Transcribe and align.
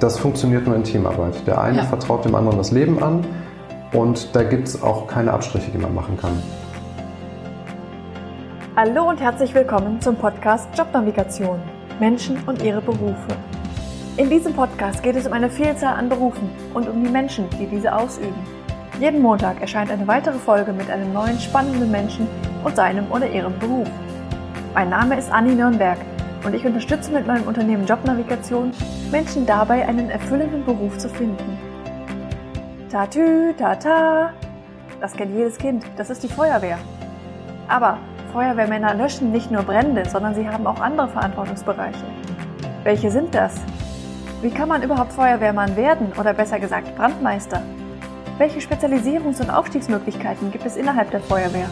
das 0.00 0.18
funktioniert 0.18 0.66
nur 0.66 0.74
in 0.74 0.82
Teamarbeit. 0.82 1.46
Der 1.46 1.60
eine 1.60 1.78
ja. 1.78 1.84
vertraut 1.84 2.24
dem 2.24 2.34
anderen 2.34 2.58
das 2.58 2.72
Leben 2.72 3.02
an 3.02 3.24
und 3.92 4.34
da 4.34 4.42
gibt 4.42 4.66
es 4.66 4.82
auch 4.82 5.06
keine 5.06 5.32
Abstriche, 5.32 5.70
die 5.70 5.78
man 5.78 5.94
machen 5.94 6.16
kann. 6.16 6.42
Hallo 8.76 9.08
und 9.08 9.20
herzlich 9.20 9.54
willkommen 9.54 10.00
zum 10.00 10.16
Podcast 10.16 10.66
Jobnavigation. 10.76 11.60
Menschen 11.98 12.38
und 12.46 12.62
ihre 12.62 12.80
Berufe. 12.80 13.28
In 14.16 14.30
diesem 14.30 14.54
Podcast 14.54 15.02
geht 15.02 15.16
es 15.16 15.26
um 15.26 15.34
eine 15.34 15.50
Vielzahl 15.50 15.94
an 15.96 16.08
Berufen 16.08 16.48
und 16.72 16.88
um 16.88 17.04
die 17.04 17.10
Menschen, 17.10 17.44
die 17.58 17.66
diese 17.66 17.94
ausüben. 17.94 18.34
Jeden 18.98 19.20
Montag 19.20 19.60
erscheint 19.60 19.90
eine 19.90 20.06
weitere 20.06 20.38
Folge 20.38 20.72
mit 20.72 20.90
einem 20.90 21.12
neuen 21.12 21.38
spannenden 21.38 21.90
Menschen 21.90 22.26
und 22.64 22.74
seinem 22.74 23.10
oder 23.10 23.28
ihrem 23.28 23.58
Beruf. 23.58 23.88
Mein 24.74 24.88
Name 24.90 25.18
ist 25.18 25.30
Anni 25.30 25.54
Nürnberg 25.54 25.98
und 26.44 26.54
ich 26.54 26.64
unterstütze 26.64 27.12
mit 27.12 27.26
meinem 27.26 27.46
Unternehmen 27.46 27.86
Jobnavigation 27.86 28.72
Menschen 29.10 29.46
dabei, 29.46 29.86
einen 29.86 30.10
erfüllenden 30.10 30.64
Beruf 30.64 30.98
zu 30.98 31.08
finden. 31.08 31.58
Tatü, 32.90 33.54
tata. 33.58 34.30
Das 35.00 35.12
kennt 35.12 35.34
jedes 35.34 35.58
Kind. 35.58 35.84
Das 35.96 36.10
ist 36.10 36.22
die 36.22 36.28
Feuerwehr. 36.28 36.78
Aber 37.68 37.98
Feuerwehrmänner 38.32 38.94
löschen 38.94 39.32
nicht 39.32 39.50
nur 39.50 39.62
Brände, 39.62 40.08
sondern 40.08 40.34
sie 40.34 40.48
haben 40.48 40.66
auch 40.66 40.80
andere 40.80 41.08
Verantwortungsbereiche. 41.08 42.04
Welche 42.84 43.10
sind 43.10 43.34
das? 43.34 43.54
Wie 44.42 44.50
kann 44.50 44.68
man 44.68 44.82
überhaupt 44.82 45.12
Feuerwehrmann 45.12 45.76
werden 45.76 46.12
oder 46.18 46.32
besser 46.32 46.58
gesagt 46.58 46.96
Brandmeister? 46.96 47.62
Welche 48.38 48.60
Spezialisierungs- 48.60 49.40
und 49.40 49.50
Aufstiegsmöglichkeiten 49.50 50.50
gibt 50.50 50.64
es 50.64 50.76
innerhalb 50.76 51.10
der 51.10 51.20
Feuerwehr? 51.20 51.68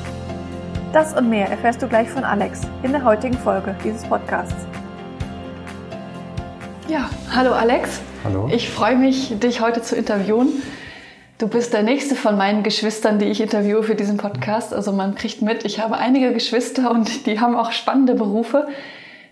Das 0.91 1.12
und 1.12 1.28
mehr 1.28 1.51
erfährst 1.51 1.83
du 1.83 1.87
gleich 1.87 2.09
von 2.09 2.24
Alex 2.24 2.62
in 2.83 2.92
der 2.92 3.05
heutigen 3.05 3.37
Folge 3.37 3.77
dieses 3.84 4.05
Podcasts. 4.05 4.66
Ja, 6.88 7.11
hallo 7.30 7.52
Alex. 7.52 8.01
Hallo. 8.24 8.48
Ich 8.51 8.70
freue 8.70 8.97
mich, 8.97 9.39
dich 9.39 9.61
heute 9.61 9.83
zu 9.83 9.95
interviewen. 9.95 10.48
Du 11.36 11.47
bist 11.47 11.75
der 11.75 11.83
nächste 11.83 12.14
von 12.14 12.39
meinen 12.39 12.62
Geschwistern, 12.62 13.19
die 13.19 13.27
ich 13.27 13.42
interviewe 13.42 13.83
für 13.83 13.97
diesen 13.97 14.17
Podcast. 14.17 14.72
Also 14.72 14.92
man 14.92 15.14
kriegt 15.14 15.42
mit, 15.42 15.67
ich 15.67 15.78
habe 15.78 15.98
einige 15.98 16.33
Geschwister 16.33 16.91
und 16.91 17.27
die 17.27 17.39
haben 17.39 17.55
auch 17.55 17.73
spannende 17.73 18.14
Berufe. 18.14 18.67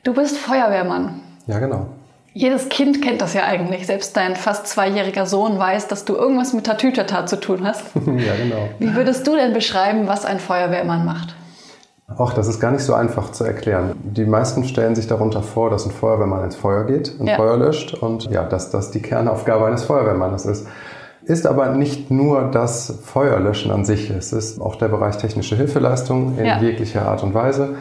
Du 0.04 0.12
bist 0.12 0.36
Feuerwehrmann. 0.36 1.22
Ja, 1.46 1.58
genau. 1.58 1.86
Jedes 2.34 2.68
Kind 2.68 3.00
kennt 3.00 3.22
das 3.22 3.32
ja 3.32 3.44
eigentlich. 3.44 3.86
Selbst 3.86 4.14
dein 4.14 4.36
fast 4.36 4.66
zweijähriger 4.66 5.24
Sohn 5.24 5.58
weiß, 5.58 5.88
dass 5.88 6.04
du 6.04 6.16
irgendwas 6.16 6.52
mit 6.52 6.66
Tatütata 6.66 7.24
zu 7.24 7.40
tun 7.40 7.66
hast. 7.66 7.82
ja, 7.94 8.36
genau. 8.36 8.68
Wie 8.78 8.94
würdest 8.94 9.26
du 9.26 9.34
denn 9.36 9.54
beschreiben, 9.54 10.06
was 10.06 10.26
ein 10.26 10.38
Feuerwehrmann 10.38 11.06
macht? 11.06 11.34
Ach, 12.08 12.32
das 12.34 12.46
ist 12.46 12.60
gar 12.60 12.70
nicht 12.70 12.84
so 12.84 12.94
einfach 12.94 13.32
zu 13.32 13.42
erklären. 13.42 13.96
Die 14.04 14.26
meisten 14.26 14.62
stellen 14.64 14.94
sich 14.94 15.08
darunter 15.08 15.42
vor, 15.42 15.70
dass 15.70 15.86
ein 15.86 15.90
Feuerwehrmann 15.90 16.44
ins 16.44 16.54
Feuer 16.54 16.84
geht, 16.84 17.18
ein 17.20 17.26
ja. 17.26 17.36
Feuer 17.36 17.56
löscht 17.56 17.94
und 17.94 18.30
ja, 18.30 18.44
dass 18.44 18.70
das 18.70 18.92
die 18.92 19.02
Kernaufgabe 19.02 19.66
eines 19.66 19.84
Feuerwehrmannes 19.84 20.46
ist. 20.46 20.68
Ist 21.24 21.46
aber 21.48 21.70
nicht 21.70 22.12
nur 22.12 22.52
das 22.52 23.00
Feuerlöschen 23.02 23.72
an 23.72 23.84
sich. 23.84 24.10
Es 24.10 24.32
ist 24.32 24.60
auch 24.60 24.76
der 24.76 24.86
Bereich 24.86 25.16
technische 25.16 25.56
Hilfeleistung 25.56 26.38
in 26.38 26.46
ja. 26.46 26.60
jeglicher 26.60 27.08
Art 27.08 27.24
und 27.24 27.34
Weise. 27.34 27.74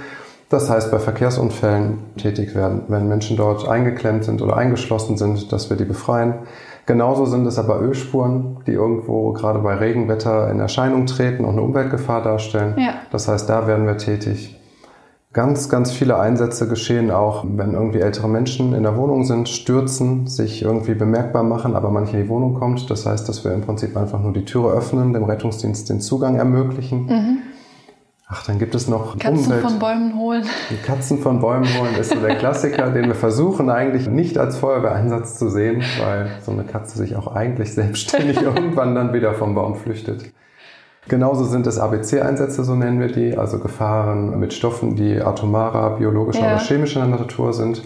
Das 0.49 0.71
heißt, 0.71 0.89
bei 0.89 0.97
Verkehrsunfällen 0.97 1.99
tätig 2.17 2.55
werden, 2.55 2.83
wenn 2.87 3.07
Menschen 3.07 3.37
dort 3.37 3.67
eingeklemmt 3.67 4.23
sind 4.23 4.41
oder 4.41 4.57
eingeschlossen 4.57 5.17
sind, 5.17 5.51
dass 5.51 5.69
wir 5.69 5.77
die 5.77 5.85
befreien. 5.85 6.35
Genauso 6.85 7.25
sind 7.25 7.47
es 7.47 7.57
aber 7.57 7.81
Ölspuren, 7.81 8.57
die 8.67 8.73
irgendwo 8.73 9.33
gerade 9.33 9.59
bei 9.59 9.75
Regenwetter 9.75 10.51
in 10.51 10.59
Erscheinung 10.59 11.07
treten 11.07 11.43
und 11.43 11.53
eine 11.53 11.61
Umweltgefahr 11.63 12.21
darstellen. 12.21 12.75
Ja. 12.77 12.93
Das 13.11 13.27
heißt, 13.27 13.49
da 13.49 13.65
werden 13.65 13.87
wir 13.87 13.97
tätig. 13.97 14.59
Ganz, 15.33 15.67
ganz 15.67 15.91
viele 15.91 16.17
Einsätze 16.17 16.69
geschehen 16.69 17.11
auch, 17.11 17.43
wenn 17.45 17.73
irgendwie 17.73 17.99
ältere 17.99 18.29
Menschen 18.29 18.73
in 18.73 18.83
der 18.83 18.95
Wohnung 18.95 19.25
sind, 19.25 19.49
stürzen, 19.49 20.27
sich 20.27 20.61
irgendwie 20.61 20.93
bemerkbar 20.93 21.43
machen, 21.43 21.75
aber 21.75 21.89
man 21.89 22.03
nicht 22.03 22.13
in 22.13 22.21
die 22.21 22.29
Wohnung 22.29 22.53
kommt. 22.53 22.89
Das 22.89 23.05
heißt, 23.05 23.27
dass 23.27 23.43
wir 23.43 23.51
im 23.51 23.61
Prinzip 23.61 23.97
einfach 23.97 24.21
nur 24.21 24.31
die 24.31 24.45
Türe 24.45 24.71
öffnen, 24.71 25.11
dem 25.11 25.25
Rettungsdienst 25.25 25.89
den 25.89 25.99
Zugang 25.99 26.37
ermöglichen. 26.37 27.07
Mhm. 27.07 27.37
Ach, 28.27 28.43
dann 28.45 28.57
gibt 28.57 28.73
es 28.73 28.87
noch 28.87 29.19
Katzen 29.19 29.45
Umwelt. 29.45 29.61
von 29.61 29.77
Bäumen 29.77 30.17
holen. 30.17 30.43
Die 30.71 30.77
Katzen 30.77 31.19
von 31.19 31.39
Bäumen 31.39 31.67
holen 31.79 31.95
ist 31.99 32.09
so 32.09 32.19
der 32.19 32.35
Klassiker, 32.37 32.89
den 32.89 33.05
wir 33.05 33.13
versuchen 33.15 33.69
eigentlich 33.69 34.07
nicht 34.07 34.39
als 34.39 34.57
Feuerwehreinsatz 34.57 35.37
zu 35.37 35.49
sehen, 35.49 35.83
weil 35.99 36.31
so 36.41 36.51
eine 36.51 36.63
Katze 36.63 36.97
sich 36.97 37.15
auch 37.15 37.35
eigentlich 37.35 37.73
selbstständig 37.73 38.41
irgendwann 38.41 38.95
dann 38.95 39.13
wieder 39.13 39.35
vom 39.35 39.53
Baum 39.53 39.75
flüchtet. 39.75 40.33
Genauso 41.07 41.43
sind 41.43 41.67
es 41.67 41.77
ABC-Einsätze, 41.77 42.63
so 42.63 42.73
nennen 42.73 42.99
wir 42.99 43.11
die, 43.11 43.37
also 43.37 43.59
Gefahren 43.59 44.39
mit 44.39 44.53
Stoffen, 44.53 44.95
die 44.95 45.21
atomarer, 45.21 45.97
biologischer 45.97 46.41
ja. 46.41 46.55
oder 46.55 46.63
chemischer 46.63 47.05
Natur 47.05 47.53
sind. 47.53 47.83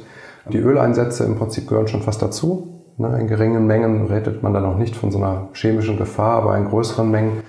Die 0.49 0.57
Öleinsätze 0.57 1.25
im 1.25 1.35
Prinzip 1.35 1.67
gehören 1.67 1.89
schon 1.89 2.01
fast 2.01 2.21
dazu. 2.21 2.81
Ne, 2.97 3.17
in 3.19 3.27
geringen 3.27 3.67
Mengen 3.67 4.07
redet 4.07 4.41
man 4.41 4.53
dann 4.53 4.65
auch 4.65 4.77
nicht 4.77 4.95
von 4.95 5.11
so 5.11 5.17
einer 5.17 5.49
chemischen 5.53 5.97
Gefahr, 5.97 6.37
aber 6.37 6.57
in 6.57 6.65
größeren 6.65 7.09
Mengen, 7.09 7.43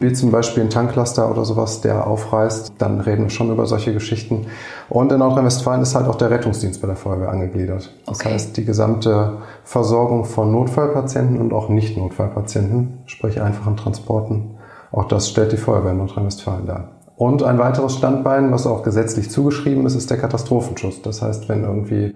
wie 0.00 0.12
zum 0.14 0.30
Beispiel 0.30 0.62
ein 0.62 0.70
Tanklaster 0.70 1.30
oder 1.30 1.44
sowas, 1.44 1.82
der 1.82 2.06
aufreißt, 2.06 2.72
dann 2.78 3.00
reden 3.00 3.24
wir 3.24 3.30
schon 3.30 3.50
über 3.52 3.66
solche 3.66 3.92
Geschichten. 3.92 4.46
Und 4.88 5.12
in 5.12 5.18
Nordrhein-Westfalen 5.18 5.82
ist 5.82 5.94
halt 5.94 6.08
auch 6.08 6.14
der 6.16 6.30
Rettungsdienst 6.30 6.80
bei 6.80 6.86
der 6.86 6.96
Feuerwehr 6.96 7.28
angegliedert. 7.28 7.92
Das 8.06 8.20
okay. 8.20 8.32
heißt, 8.32 8.56
die 8.56 8.64
gesamte 8.64 9.34
Versorgung 9.62 10.24
von 10.24 10.50
Notfallpatienten 10.50 11.38
und 11.38 11.52
auch 11.52 11.68
Nicht-Notfallpatienten, 11.68 13.00
sprich 13.04 13.42
einfachen 13.42 13.76
Transporten, 13.76 14.56
auch 14.90 15.04
das 15.04 15.28
stellt 15.28 15.52
die 15.52 15.58
Feuerwehr 15.58 15.92
in 15.92 15.98
Nordrhein-Westfalen 15.98 16.66
dar. 16.66 16.88
Und 17.16 17.42
ein 17.42 17.58
weiteres 17.58 17.94
Standbein, 17.94 18.50
was 18.50 18.66
auch 18.66 18.82
gesetzlich 18.82 19.30
zugeschrieben 19.30 19.84
ist, 19.84 19.94
ist 19.94 20.08
der 20.08 20.16
Katastrophenschutz. 20.16 21.02
Das 21.02 21.20
heißt, 21.20 21.50
wenn 21.50 21.64
irgendwie, 21.64 22.14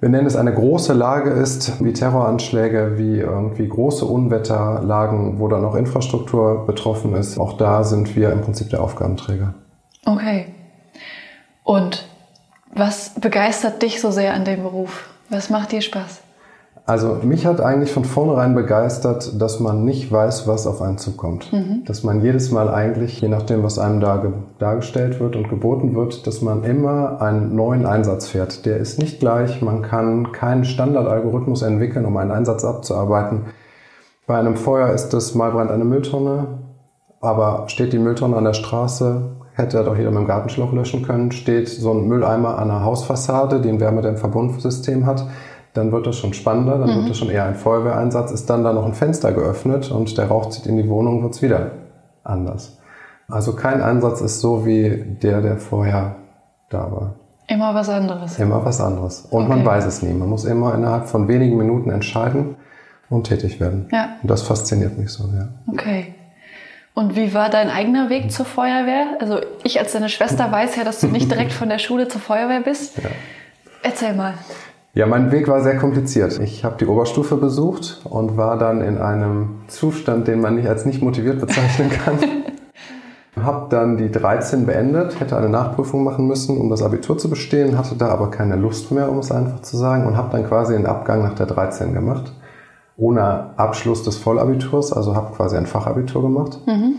wir 0.00 0.08
nennen 0.08 0.26
es 0.26 0.36
eine 0.36 0.54
große 0.54 0.92
Lage 0.92 1.30
ist, 1.30 1.82
wie 1.82 1.92
Terroranschläge, 1.92 2.98
wie 2.98 3.18
irgendwie 3.18 3.66
große 3.66 4.04
Unwetterlagen, 4.04 5.40
wo 5.40 5.48
dann 5.48 5.64
auch 5.64 5.74
Infrastruktur 5.74 6.66
betroffen 6.66 7.14
ist, 7.14 7.38
auch 7.38 7.56
da 7.56 7.82
sind 7.82 8.14
wir 8.14 8.30
im 8.30 8.42
Prinzip 8.42 8.70
der 8.70 8.82
Aufgabenträger. 8.82 9.54
Okay. 10.04 10.46
Und 11.64 12.06
was 12.72 13.14
begeistert 13.20 13.82
dich 13.82 14.00
so 14.00 14.10
sehr 14.10 14.34
an 14.34 14.44
dem 14.44 14.62
Beruf? 14.62 15.08
Was 15.30 15.50
macht 15.50 15.72
dir 15.72 15.82
Spaß? 15.82 16.20
Also 16.88 17.18
mich 17.22 17.44
hat 17.44 17.60
eigentlich 17.60 17.92
von 17.92 18.04
vornherein 18.04 18.54
begeistert, 18.54 19.38
dass 19.38 19.60
man 19.60 19.84
nicht 19.84 20.10
weiß, 20.10 20.48
was 20.48 20.66
auf 20.66 20.80
einen 20.80 20.96
zukommt. 20.96 21.52
Mhm. 21.52 21.84
Dass 21.84 22.02
man 22.02 22.22
jedes 22.22 22.50
Mal 22.50 22.70
eigentlich, 22.70 23.20
je 23.20 23.28
nachdem, 23.28 23.62
was 23.62 23.78
einem 23.78 24.00
da 24.00 24.22
dargestellt 24.58 25.20
wird 25.20 25.36
und 25.36 25.50
geboten 25.50 25.94
wird, 25.94 26.26
dass 26.26 26.40
man 26.40 26.64
immer 26.64 27.20
einen 27.20 27.54
neuen 27.54 27.84
Einsatz 27.84 28.28
fährt. 28.28 28.64
Der 28.64 28.78
ist 28.78 28.98
nicht 28.98 29.20
gleich, 29.20 29.60
man 29.60 29.82
kann 29.82 30.32
keinen 30.32 30.64
Standardalgorithmus 30.64 31.60
entwickeln, 31.60 32.06
um 32.06 32.16
einen 32.16 32.30
Einsatz 32.30 32.64
abzuarbeiten. 32.64 33.42
Bei 34.26 34.38
einem 34.38 34.56
Feuer 34.56 34.88
ist 34.88 35.12
es 35.12 35.34
mal 35.34 35.50
brennt 35.50 35.70
eine 35.70 35.84
Mülltonne, 35.84 36.46
aber 37.20 37.64
steht 37.66 37.92
die 37.92 37.98
Mülltonne 37.98 38.34
an 38.34 38.44
der 38.44 38.54
Straße, 38.54 39.36
hätte 39.52 39.84
doch 39.84 39.98
jeder 39.98 40.10
mit 40.10 40.20
dem 40.20 40.26
Gartenschlauch 40.26 40.72
löschen 40.72 41.02
können, 41.02 41.32
steht 41.32 41.68
so 41.68 41.92
ein 41.92 42.08
Mülleimer 42.08 42.56
an 42.56 42.70
einer 42.70 42.82
Hausfassade, 42.82 43.60
die 43.60 43.68
ein 43.68 43.80
Wärmedämmverbundsystem 43.80 45.04
hat, 45.04 45.26
dann 45.78 45.92
wird 45.92 46.06
das 46.06 46.16
schon 46.16 46.34
spannender, 46.34 46.78
dann 46.78 46.90
mhm. 46.90 46.96
wird 46.96 47.10
das 47.10 47.18
schon 47.18 47.30
eher 47.30 47.44
ein 47.44 47.54
Feuerwehreinsatz. 47.54 48.32
Ist 48.32 48.50
dann 48.50 48.64
da 48.64 48.72
noch 48.72 48.84
ein 48.84 48.94
Fenster 48.94 49.32
geöffnet 49.32 49.90
und 49.90 50.18
der 50.18 50.26
Rauch 50.26 50.50
zieht 50.50 50.66
in 50.66 50.76
die 50.76 50.88
Wohnung, 50.88 51.22
wird 51.22 51.34
es 51.34 51.42
wieder 51.42 51.70
anders. 52.24 52.78
Also 53.28 53.54
kein 53.54 53.82
Einsatz 53.82 54.20
ist 54.20 54.40
so 54.40 54.66
wie 54.66 55.04
der, 55.22 55.40
der 55.40 55.58
vorher 55.58 56.16
da 56.70 56.90
war. 56.90 57.14
Immer 57.46 57.74
was 57.74 57.88
anderes. 57.88 58.38
Immer 58.38 58.64
was 58.64 58.80
anderes. 58.80 59.26
Und 59.30 59.44
okay. 59.44 59.56
man 59.56 59.64
weiß 59.64 59.86
es 59.86 60.02
nie. 60.02 60.12
Man 60.12 60.28
muss 60.28 60.44
immer 60.44 60.74
innerhalb 60.74 61.08
von 61.08 61.28
wenigen 61.28 61.56
Minuten 61.56 61.90
entscheiden 61.90 62.56
und 63.08 63.24
tätig 63.24 63.58
werden. 63.60 63.88
Ja. 63.90 64.16
Und 64.22 64.30
das 64.30 64.42
fasziniert 64.42 64.98
mich 64.98 65.10
so, 65.10 65.24
ja. 65.34 65.48
Okay. 65.72 66.14
Und 66.94 67.16
wie 67.16 67.32
war 67.32 67.48
dein 67.48 67.70
eigener 67.70 68.10
Weg 68.10 68.32
zur 68.32 68.44
Feuerwehr? 68.44 69.16
Also 69.20 69.40
ich 69.62 69.78
als 69.78 69.92
deine 69.92 70.08
Schwester 70.08 70.50
weiß 70.52 70.76
ja, 70.76 70.84
dass 70.84 71.00
du 71.00 71.06
nicht 71.06 71.30
direkt 71.30 71.52
von 71.52 71.68
der 71.68 71.78
Schule 71.78 72.08
zur 72.08 72.20
Feuerwehr 72.20 72.60
bist. 72.60 72.98
Ja. 72.98 73.10
Erzähl 73.82 74.14
mal. 74.14 74.34
Ja, 74.94 75.06
mein 75.06 75.30
Weg 75.30 75.48
war 75.48 75.60
sehr 75.60 75.76
kompliziert. 75.76 76.40
Ich 76.40 76.64
habe 76.64 76.76
die 76.78 76.86
Oberstufe 76.86 77.36
besucht 77.36 78.00
und 78.04 78.36
war 78.36 78.58
dann 78.58 78.80
in 78.80 78.98
einem 78.98 79.60
Zustand, 79.68 80.26
den 80.26 80.40
man 80.40 80.56
nicht 80.56 80.68
als 80.68 80.86
nicht 80.86 81.02
motiviert 81.02 81.40
bezeichnen 81.40 81.90
kann. 81.90 82.18
habe 83.44 83.66
dann 83.70 83.96
die 83.96 84.10
13 84.10 84.66
beendet, 84.66 85.20
hätte 85.20 85.36
eine 85.36 85.48
Nachprüfung 85.48 86.04
machen 86.04 86.26
müssen, 86.26 86.58
um 86.58 86.70
das 86.70 86.82
Abitur 86.82 87.18
zu 87.18 87.30
bestehen, 87.30 87.78
hatte 87.78 87.96
da 87.96 88.08
aber 88.08 88.30
keine 88.30 88.56
Lust 88.56 88.90
mehr, 88.90 89.10
um 89.10 89.18
es 89.18 89.30
einfach 89.30 89.62
zu 89.62 89.76
sagen, 89.76 90.06
und 90.06 90.16
habe 90.16 90.30
dann 90.32 90.46
quasi 90.46 90.74
den 90.74 90.86
Abgang 90.86 91.22
nach 91.22 91.34
der 91.34 91.46
13 91.46 91.94
gemacht, 91.94 92.32
ohne 92.96 93.50
Abschluss 93.56 94.02
des 94.02 94.16
Vollabiturs, 94.16 94.92
also 94.92 95.14
habe 95.14 95.34
quasi 95.34 95.56
ein 95.56 95.66
Fachabitur 95.66 96.22
gemacht. 96.22 96.60
Mhm. 96.66 96.96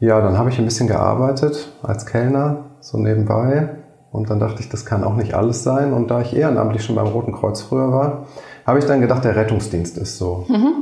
Ja, 0.00 0.20
dann 0.20 0.38
habe 0.38 0.50
ich 0.50 0.58
ein 0.58 0.64
bisschen 0.64 0.88
gearbeitet 0.88 1.72
als 1.82 2.06
Kellner, 2.06 2.64
so 2.80 2.98
nebenbei, 2.98 3.70
und 4.14 4.30
dann 4.30 4.38
dachte 4.38 4.60
ich, 4.60 4.68
das 4.68 4.86
kann 4.86 5.02
auch 5.02 5.16
nicht 5.16 5.34
alles 5.34 5.64
sein. 5.64 5.92
Und 5.92 6.08
da 6.08 6.20
ich 6.20 6.36
ehrenamtlich 6.36 6.84
schon 6.84 6.94
beim 6.94 7.08
Roten 7.08 7.32
Kreuz 7.32 7.62
früher 7.62 7.90
war, 7.90 8.26
habe 8.64 8.78
ich 8.78 8.84
dann 8.84 9.00
gedacht, 9.00 9.24
der 9.24 9.34
Rettungsdienst 9.34 9.98
ist 9.98 10.18
so 10.18 10.46
mhm. 10.48 10.72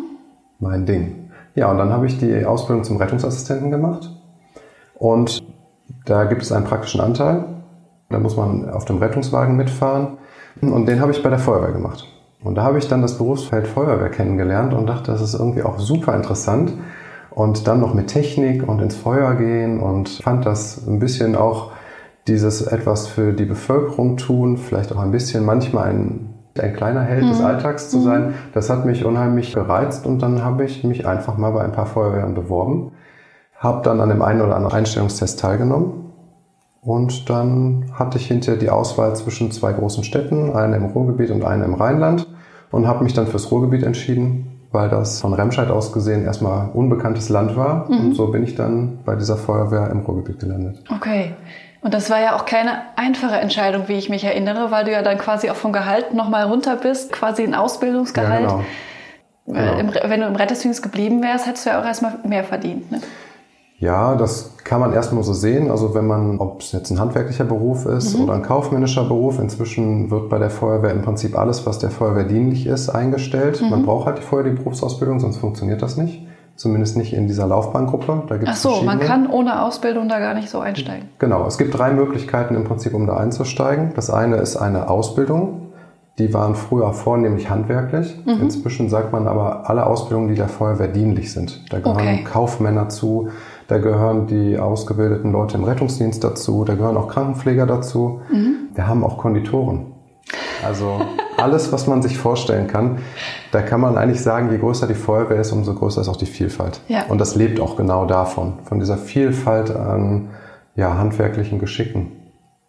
mein 0.58 0.84
Ding. 0.84 1.30
Ja, 1.54 1.70
und 1.70 1.78
dann 1.78 1.90
habe 1.90 2.06
ich 2.06 2.18
die 2.18 2.44
Ausbildung 2.44 2.84
zum 2.84 2.98
Rettungsassistenten 2.98 3.70
gemacht. 3.70 4.10
Und 4.96 5.42
da 6.04 6.24
gibt 6.24 6.42
es 6.42 6.52
einen 6.52 6.66
praktischen 6.66 7.00
Anteil. 7.00 7.44
Da 8.10 8.18
muss 8.18 8.36
man 8.36 8.68
auf 8.68 8.84
dem 8.84 8.98
Rettungswagen 8.98 9.56
mitfahren. 9.56 10.18
Und 10.60 10.84
den 10.84 11.00
habe 11.00 11.12
ich 11.12 11.22
bei 11.22 11.30
der 11.30 11.38
Feuerwehr 11.38 11.72
gemacht. 11.72 12.06
Und 12.44 12.56
da 12.56 12.64
habe 12.64 12.76
ich 12.76 12.88
dann 12.88 13.00
das 13.00 13.16
Berufsfeld 13.16 13.66
Feuerwehr 13.66 14.10
kennengelernt 14.10 14.74
und 14.74 14.86
dachte, 14.86 15.10
das 15.10 15.22
ist 15.22 15.32
irgendwie 15.32 15.62
auch 15.62 15.78
super 15.78 16.14
interessant. 16.14 16.74
Und 17.30 17.66
dann 17.66 17.80
noch 17.80 17.94
mit 17.94 18.08
Technik 18.08 18.68
und 18.68 18.82
ins 18.82 18.94
Feuer 18.94 19.36
gehen 19.36 19.80
und 19.80 20.10
fand 20.22 20.44
das 20.44 20.86
ein 20.86 20.98
bisschen 20.98 21.34
auch 21.34 21.72
dieses 22.28 22.62
etwas 22.62 23.06
für 23.08 23.32
die 23.32 23.44
Bevölkerung 23.44 24.16
tun, 24.16 24.56
vielleicht 24.56 24.92
auch 24.92 25.00
ein 25.00 25.10
bisschen 25.10 25.44
manchmal 25.44 25.88
ein, 25.88 26.34
ein 26.58 26.74
kleiner 26.74 27.02
Held 27.02 27.24
mhm. 27.24 27.28
des 27.28 27.40
Alltags 27.40 27.90
zu 27.90 28.00
sein. 28.00 28.28
Mhm. 28.28 28.34
Das 28.54 28.70
hat 28.70 28.84
mich 28.84 29.04
unheimlich 29.04 29.52
gereizt 29.52 30.06
und 30.06 30.22
dann 30.22 30.44
habe 30.44 30.64
ich 30.64 30.84
mich 30.84 31.06
einfach 31.06 31.36
mal 31.36 31.50
bei 31.50 31.62
ein 31.62 31.72
paar 31.72 31.86
Feuerwehren 31.86 32.34
beworben, 32.34 32.92
habe 33.56 33.82
dann 33.82 34.00
an 34.00 34.08
dem 34.08 34.22
einen 34.22 34.40
oder 34.40 34.56
anderen 34.56 34.76
Einstellungstest 34.76 35.40
teilgenommen 35.40 36.02
und 36.82 37.30
dann 37.30 37.86
hatte 37.94 38.18
ich 38.18 38.26
hinterher 38.26 38.58
die 38.58 38.70
Auswahl 38.70 39.14
zwischen 39.14 39.52
zwei 39.52 39.72
großen 39.72 40.02
Städten, 40.02 40.52
eine 40.52 40.76
im 40.76 40.86
Ruhrgebiet 40.86 41.30
und 41.30 41.44
eine 41.44 41.64
im 41.64 41.74
Rheinland 41.74 42.26
und 42.72 42.88
habe 42.88 43.04
mich 43.04 43.14
dann 43.14 43.28
fürs 43.28 43.52
Ruhrgebiet 43.52 43.84
entschieden, 43.84 44.62
weil 44.72 44.88
das 44.88 45.20
von 45.20 45.32
Remscheid 45.32 45.70
aus 45.70 45.92
gesehen 45.92 46.24
erstmal 46.24 46.70
unbekanntes 46.72 47.28
Land 47.28 47.56
war. 47.56 47.88
Mhm. 47.88 48.00
Und 48.00 48.14
so 48.14 48.28
bin 48.28 48.42
ich 48.42 48.56
dann 48.56 48.98
bei 49.04 49.14
dieser 49.14 49.36
Feuerwehr 49.36 49.90
im 49.90 50.00
Ruhrgebiet 50.00 50.40
gelandet. 50.40 50.82
Okay. 50.92 51.34
Und 51.82 51.92
das 51.92 52.10
war 52.10 52.20
ja 52.20 52.36
auch 52.36 52.46
keine 52.46 52.82
einfache 52.94 53.36
Entscheidung, 53.36 53.88
wie 53.88 53.94
ich 53.94 54.08
mich 54.08 54.24
erinnere, 54.24 54.70
weil 54.70 54.84
du 54.84 54.92
ja 54.92 55.02
dann 55.02 55.18
quasi 55.18 55.50
auch 55.50 55.56
vom 55.56 55.72
Gehalt 55.72 56.14
nochmal 56.14 56.44
runter 56.44 56.76
bist, 56.76 57.12
quasi 57.12 57.42
ein 57.42 57.54
Ausbildungsgehalt. 57.54 58.42
Ja, 58.42 58.48
genau. 58.48 58.64
Genau. 59.44 60.08
Wenn 60.08 60.20
du 60.20 60.26
im 60.26 60.36
Rettungsdienst 60.36 60.82
geblieben 60.82 61.20
wärst, 61.22 61.46
hättest 61.46 61.66
du 61.66 61.70
ja 61.70 61.80
auch 61.80 61.84
erstmal 61.84 62.14
mehr 62.24 62.44
verdient. 62.44 62.92
Ne? 62.92 63.00
Ja, 63.80 64.14
das 64.14 64.52
kann 64.62 64.78
man 64.78 64.92
erstmal 64.92 65.24
so 65.24 65.32
sehen. 65.32 65.68
Also 65.68 65.92
wenn 65.92 66.06
man, 66.06 66.38
ob 66.38 66.60
es 66.60 66.70
jetzt 66.70 66.90
ein 66.90 67.00
handwerklicher 67.00 67.44
Beruf 67.44 67.84
ist 67.84 68.16
mhm. 68.16 68.24
oder 68.24 68.34
ein 68.34 68.42
kaufmännischer 68.42 69.02
Beruf, 69.02 69.40
inzwischen 69.40 70.12
wird 70.12 70.28
bei 70.28 70.38
der 70.38 70.50
Feuerwehr 70.50 70.92
im 70.92 71.02
Prinzip 71.02 71.36
alles, 71.36 71.66
was 71.66 71.80
der 71.80 71.90
Feuerwehr 71.90 72.22
dienlich 72.22 72.66
ist, 72.66 72.90
eingestellt. 72.90 73.60
Mhm. 73.60 73.70
Man 73.70 73.82
braucht 73.84 74.06
halt 74.06 74.20
vorher 74.20 74.48
die 74.48 74.56
Berufsausbildung, 74.56 75.18
sonst 75.18 75.38
funktioniert 75.38 75.82
das 75.82 75.96
nicht. 75.96 76.24
Zumindest 76.62 76.96
nicht 76.96 77.12
in 77.12 77.26
dieser 77.26 77.48
Laufbahngruppe. 77.48 78.22
Da 78.28 78.36
gibt's 78.36 78.52
Ach 78.52 78.56
so, 78.56 78.82
man 78.84 79.00
kann 79.00 79.28
ohne 79.28 79.64
Ausbildung 79.64 80.08
da 80.08 80.20
gar 80.20 80.32
nicht 80.34 80.48
so 80.48 80.60
einsteigen. 80.60 81.08
Genau, 81.18 81.44
es 81.44 81.58
gibt 81.58 81.76
drei 81.76 81.90
Möglichkeiten 81.90 82.54
im 82.54 82.62
Prinzip, 82.62 82.94
um 82.94 83.04
da 83.08 83.16
einzusteigen. 83.16 83.90
Das 83.96 84.10
eine 84.10 84.36
ist 84.36 84.56
eine 84.56 84.88
Ausbildung. 84.88 85.72
Die 86.20 86.32
waren 86.32 86.54
früher 86.54 86.92
vornehmlich 86.92 87.50
handwerklich. 87.50 88.16
Mhm. 88.24 88.42
Inzwischen 88.42 88.88
sagt 88.88 89.12
man 89.12 89.26
aber 89.26 89.68
alle 89.68 89.86
Ausbildungen, 89.86 90.28
die 90.28 90.36
der 90.36 90.46
Feuerwehr 90.46 90.86
dienlich 90.86 91.32
sind. 91.32 91.64
Da 91.72 91.80
gehören 91.80 91.96
okay. 91.96 92.22
Kaufmänner 92.22 92.88
zu, 92.88 93.30
da 93.66 93.78
gehören 93.78 94.28
die 94.28 94.56
ausgebildeten 94.56 95.32
Leute 95.32 95.56
im 95.56 95.64
Rettungsdienst 95.64 96.22
dazu, 96.22 96.64
da 96.64 96.76
gehören 96.76 96.96
auch 96.96 97.08
Krankenpfleger 97.08 97.66
dazu. 97.66 98.20
Mhm. 98.30 98.68
Wir 98.72 98.86
haben 98.86 99.02
auch 99.02 99.18
Konditoren. 99.18 99.86
Also 100.64 101.00
alles, 101.42 101.72
was 101.72 101.86
man 101.86 102.00
sich 102.00 102.16
vorstellen 102.16 102.68
kann, 102.68 102.98
da 103.50 103.60
kann 103.60 103.80
man 103.80 103.98
eigentlich 103.98 104.22
sagen, 104.22 104.50
je 104.50 104.58
größer 104.58 104.86
die 104.86 104.94
Feuerwehr 104.94 105.40
ist, 105.40 105.52
umso 105.52 105.74
größer 105.74 106.00
ist 106.00 106.08
auch 106.08 106.16
die 106.16 106.26
Vielfalt. 106.26 106.80
Ja. 106.88 107.04
Und 107.08 107.20
das 107.20 107.34
lebt 107.34 107.60
auch 107.60 107.76
genau 107.76 108.06
davon, 108.06 108.54
von 108.64 108.78
dieser 108.78 108.96
Vielfalt 108.96 109.74
an 109.74 110.30
ja, 110.74 110.96
handwerklichen 110.96 111.58
Geschicken 111.58 112.12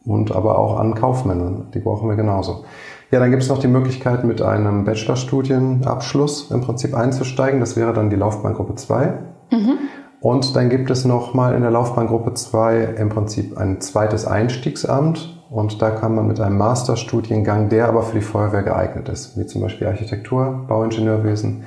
und 0.05 0.35
aber 0.35 0.57
auch 0.57 0.79
an 0.79 0.95
Kaufmännern. 0.95 1.67
Die 1.73 1.79
brauchen 1.79 2.09
wir 2.09 2.15
genauso. 2.15 2.65
Ja, 3.11 3.19
dann 3.19 3.29
gibt 3.29 3.43
es 3.43 3.49
noch 3.49 3.59
die 3.59 3.67
Möglichkeit, 3.67 4.23
mit 4.23 4.41
einem 4.41 4.85
Bachelorstudienabschluss 4.85 6.49
im 6.51 6.61
Prinzip 6.61 6.95
einzusteigen. 6.95 7.59
Das 7.59 7.77
wäre 7.77 7.93
dann 7.93 8.09
die 8.09 8.15
Laufbahngruppe 8.15 8.75
2. 8.75 9.13
Mhm. 9.51 9.77
Und 10.19 10.55
dann 10.55 10.69
gibt 10.69 10.89
es 10.89 11.05
nochmal 11.05 11.53
in 11.53 11.61
der 11.61 11.71
Laufbahngruppe 11.71 12.33
2 12.33 12.95
im 12.97 13.09
Prinzip 13.09 13.57
ein 13.57 13.81
zweites 13.81 14.25
Einstiegsamt. 14.25 15.32
Und 15.53 15.83
da 15.83 15.91
kann 15.91 16.15
man 16.15 16.25
mit 16.25 16.39
einem 16.39 16.57
Masterstudiengang, 16.57 17.69
der 17.69 17.87
aber 17.87 18.01
für 18.01 18.15
die 18.15 18.25
Feuerwehr 18.25 18.63
geeignet 18.63 19.07
ist, 19.07 19.37
wie 19.37 19.45
zum 19.45 19.61
Beispiel 19.61 19.85
Architektur, 19.85 20.65
Bauingenieurwesen, 20.67 21.63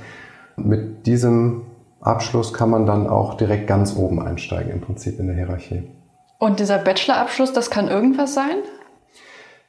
mit 0.56 1.06
diesem 1.06 1.62
Abschluss 2.00 2.52
kann 2.52 2.68
man 2.68 2.84
dann 2.84 3.06
auch 3.06 3.34
direkt 3.34 3.68
ganz 3.68 3.94
oben 3.94 4.20
einsteigen, 4.20 4.72
im 4.72 4.80
Prinzip 4.80 5.20
in 5.20 5.28
der 5.28 5.36
Hierarchie. 5.36 5.84
Und 6.40 6.58
dieser 6.58 6.78
Bachelorabschluss, 6.78 7.52
das 7.52 7.70
kann 7.70 7.86
irgendwas 7.86 8.34
sein? 8.34 8.56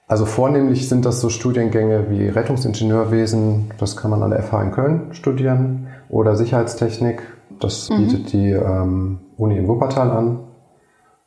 Also 0.08 0.25
vornehmlich 0.25 0.90
sind 0.90 1.06
das 1.06 1.22
so 1.22 1.30
Studiengänge 1.30 2.10
wie 2.10 2.28
Rettungsingenieurwesen, 2.28 3.72
das 3.78 3.96
kann 3.98 4.10
man 4.10 4.24
an 4.24 4.31
der 4.31 4.42
FH 4.42 4.64
in 4.64 4.72
Köln 4.72 5.14
studieren, 5.14 5.90
oder 6.10 6.36
Sicherheitstechnik, 6.36 7.22
das 7.60 7.92
mhm. 7.92 7.98
bietet 7.98 8.34
die 8.34 8.50
ähm, 8.50 9.19
Uni 9.38 9.60
in 9.60 9.68
Wuppertal 9.68 10.10
an. 10.10 10.40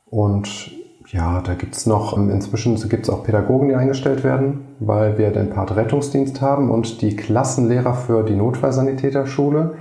Und 0.06 0.79
ja, 1.12 1.40
da 1.40 1.54
gibt's 1.54 1.86
noch, 1.86 2.16
ähm, 2.16 2.30
inzwischen 2.30 2.76
gibt's 2.88 3.10
auch 3.10 3.24
Pädagogen, 3.24 3.68
die 3.68 3.74
eingestellt 3.74 4.22
werden, 4.22 4.66
weil 4.78 5.18
wir 5.18 5.30
den 5.30 5.50
Part 5.50 5.74
Rettungsdienst 5.74 6.40
haben 6.40 6.70
und 6.70 7.02
die 7.02 7.16
Klassenlehrer 7.16 7.94
für 7.94 8.22
die 8.22 8.36
Notfallsanitäterschule 8.36 9.74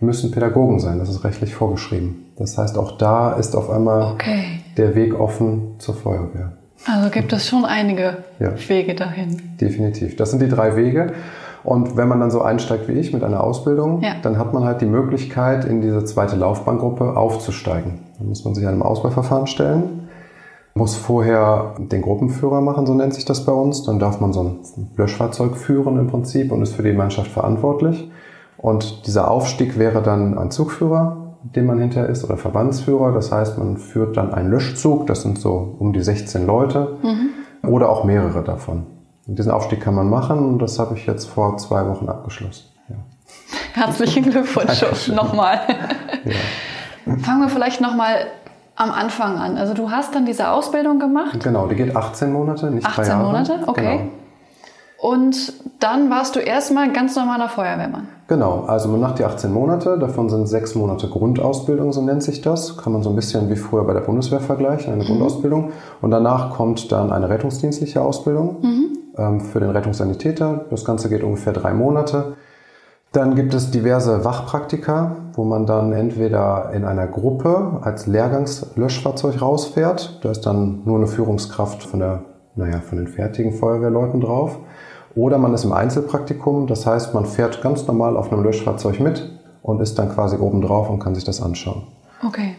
müssen 0.00 0.30
Pädagogen 0.30 0.80
sein. 0.80 0.98
Das 0.98 1.08
ist 1.08 1.24
rechtlich 1.24 1.54
vorgeschrieben. 1.54 2.26
Das 2.36 2.58
heißt, 2.58 2.76
auch 2.76 2.98
da 2.98 3.32
ist 3.32 3.56
auf 3.56 3.70
einmal 3.70 4.12
okay. 4.12 4.60
der 4.76 4.94
Weg 4.94 5.18
offen 5.18 5.76
zur 5.78 5.94
Feuerwehr. 5.94 6.52
Also 6.86 7.08
gibt 7.08 7.32
es 7.32 7.48
schon 7.48 7.64
einige 7.64 8.18
ja. 8.38 8.52
Wege 8.68 8.94
dahin. 8.94 9.40
Definitiv. 9.60 10.16
Das 10.16 10.30
sind 10.30 10.42
die 10.42 10.48
drei 10.48 10.76
Wege. 10.76 11.12
Und 11.62 11.96
wenn 11.96 12.08
man 12.08 12.20
dann 12.20 12.30
so 12.30 12.42
einsteigt 12.42 12.88
wie 12.88 12.92
ich 12.92 13.14
mit 13.14 13.24
einer 13.24 13.42
Ausbildung, 13.42 14.02
ja. 14.02 14.16
dann 14.20 14.38
hat 14.38 14.52
man 14.52 14.64
halt 14.64 14.82
die 14.82 14.86
Möglichkeit, 14.86 15.64
in 15.64 15.80
diese 15.80 16.04
zweite 16.04 16.36
Laufbahngruppe 16.36 17.16
aufzusteigen. 17.16 18.00
Dann 18.18 18.28
muss 18.28 18.44
man 18.44 18.54
sich 18.54 18.66
einem 18.66 18.82
Auswahlverfahren 18.82 19.46
stellen, 19.46 20.03
muss 20.74 20.96
vorher 20.96 21.74
den 21.78 22.02
Gruppenführer 22.02 22.60
machen, 22.60 22.84
so 22.84 22.94
nennt 22.94 23.14
sich 23.14 23.24
das 23.24 23.44
bei 23.44 23.52
uns. 23.52 23.84
Dann 23.84 24.00
darf 24.00 24.20
man 24.20 24.32
so 24.32 24.42
ein 24.42 24.90
Löschfahrzeug 24.96 25.56
führen 25.56 25.98
im 25.98 26.08
Prinzip 26.08 26.50
und 26.50 26.62
ist 26.62 26.74
für 26.74 26.82
die 26.82 26.92
Mannschaft 26.92 27.30
verantwortlich. 27.30 28.10
Und 28.56 29.06
dieser 29.06 29.30
Aufstieg 29.30 29.78
wäre 29.78 30.02
dann 30.02 30.36
ein 30.36 30.50
Zugführer, 30.50 31.36
dem 31.42 31.66
man 31.66 31.78
hinterher 31.78 32.08
ist, 32.08 32.24
oder 32.24 32.36
Verbandsführer. 32.36 33.12
Das 33.12 33.30
heißt, 33.30 33.56
man 33.58 33.76
führt 33.76 34.16
dann 34.16 34.34
einen 34.34 34.50
Löschzug, 34.50 35.06
das 35.06 35.22
sind 35.22 35.38
so 35.38 35.76
um 35.78 35.92
die 35.92 36.02
16 36.02 36.44
Leute, 36.44 36.96
mhm. 37.02 37.68
oder 37.68 37.88
auch 37.88 38.04
mehrere 38.04 38.42
davon. 38.42 38.86
Und 39.28 39.38
diesen 39.38 39.52
Aufstieg 39.52 39.80
kann 39.80 39.94
man 39.94 40.10
machen 40.10 40.38
und 40.38 40.58
das 40.58 40.78
habe 40.78 40.96
ich 40.96 41.06
jetzt 41.06 41.26
vor 41.26 41.56
zwei 41.56 41.86
Wochen 41.86 42.08
abgeschlossen. 42.08 42.64
Ja. 42.88 42.96
Herzlichen 43.74 44.24
Glückwunsch 44.24 45.08
nochmal. 45.14 45.60
Ja. 46.24 47.16
Fangen 47.18 47.42
wir 47.42 47.48
vielleicht 47.48 47.80
nochmal 47.80 48.26
am 48.76 48.90
Anfang 48.90 49.38
an. 49.38 49.56
Also 49.56 49.74
du 49.74 49.90
hast 49.90 50.14
dann 50.14 50.26
diese 50.26 50.50
Ausbildung 50.50 50.98
gemacht? 50.98 51.42
Genau, 51.42 51.66
die 51.66 51.76
geht 51.76 51.94
18 51.94 52.32
Monate, 52.32 52.70
nicht 52.70 52.86
18 52.86 53.04
drei 53.04 53.10
Jahre. 53.10 53.38
18 53.38 53.56
Monate, 53.56 53.68
okay. 53.68 53.96
Genau. 53.98 54.10
Und 54.98 55.52
dann 55.80 56.08
warst 56.08 56.34
du 56.34 56.40
erstmal 56.40 56.90
ganz 56.92 57.14
normaler 57.14 57.48
Feuerwehrmann. 57.48 58.08
Genau, 58.26 58.64
also 58.66 58.88
man 58.88 59.00
macht 59.00 59.18
die 59.18 59.24
18 59.24 59.52
Monate, 59.52 59.98
davon 59.98 60.30
sind 60.30 60.46
sechs 60.46 60.74
Monate 60.74 61.08
Grundausbildung, 61.08 61.92
so 61.92 62.00
nennt 62.00 62.22
sich 62.22 62.40
das. 62.40 62.78
Kann 62.78 62.94
man 62.94 63.02
so 63.02 63.10
ein 63.10 63.16
bisschen 63.16 63.50
wie 63.50 63.56
früher 63.56 63.84
bei 63.84 63.92
der 63.92 64.00
Bundeswehr 64.00 64.40
vergleichen, 64.40 64.94
eine 64.94 65.02
mhm. 65.02 65.08
Grundausbildung. 65.08 65.72
Und 66.00 66.10
danach 66.10 66.50
kommt 66.50 66.90
dann 66.90 67.12
eine 67.12 67.28
rettungsdienstliche 67.28 68.00
Ausbildung. 68.00 68.62
Mhm 68.62 68.84
ähm, 69.16 69.40
für 69.40 69.60
den 69.60 69.70
Rettungssanitäter. 69.70 70.66
Das 70.70 70.84
Ganze 70.84 71.08
geht 71.08 71.22
ungefähr 71.22 71.52
drei 71.52 71.72
Monate. 71.72 72.36
Dann 73.14 73.36
gibt 73.36 73.54
es 73.54 73.70
diverse 73.70 74.24
Wachpraktika, 74.24 75.14
wo 75.34 75.44
man 75.44 75.66
dann 75.66 75.92
entweder 75.92 76.72
in 76.74 76.84
einer 76.84 77.06
Gruppe 77.06 77.78
als 77.82 78.08
Lehrgangslöschfahrzeug 78.08 79.40
rausfährt. 79.40 80.18
Da 80.24 80.32
ist 80.32 80.44
dann 80.46 80.82
nur 80.84 80.96
eine 80.98 81.06
Führungskraft 81.06 81.84
von, 81.84 82.00
der, 82.00 82.24
naja, 82.56 82.80
von 82.80 82.98
den 82.98 83.06
fertigen 83.06 83.52
Feuerwehrleuten 83.52 84.20
drauf. 84.20 84.58
Oder 85.14 85.38
man 85.38 85.54
ist 85.54 85.62
im 85.62 85.72
Einzelpraktikum, 85.72 86.66
das 86.66 86.86
heißt, 86.86 87.14
man 87.14 87.24
fährt 87.24 87.62
ganz 87.62 87.86
normal 87.86 88.16
auf 88.16 88.32
einem 88.32 88.42
Löschfahrzeug 88.42 88.98
mit 88.98 89.30
und 89.62 89.80
ist 89.80 89.96
dann 89.96 90.08
quasi 90.08 90.36
oben 90.36 90.60
drauf 90.60 90.90
und 90.90 90.98
kann 90.98 91.14
sich 91.14 91.22
das 91.22 91.40
anschauen. 91.40 91.84
Okay. 92.26 92.56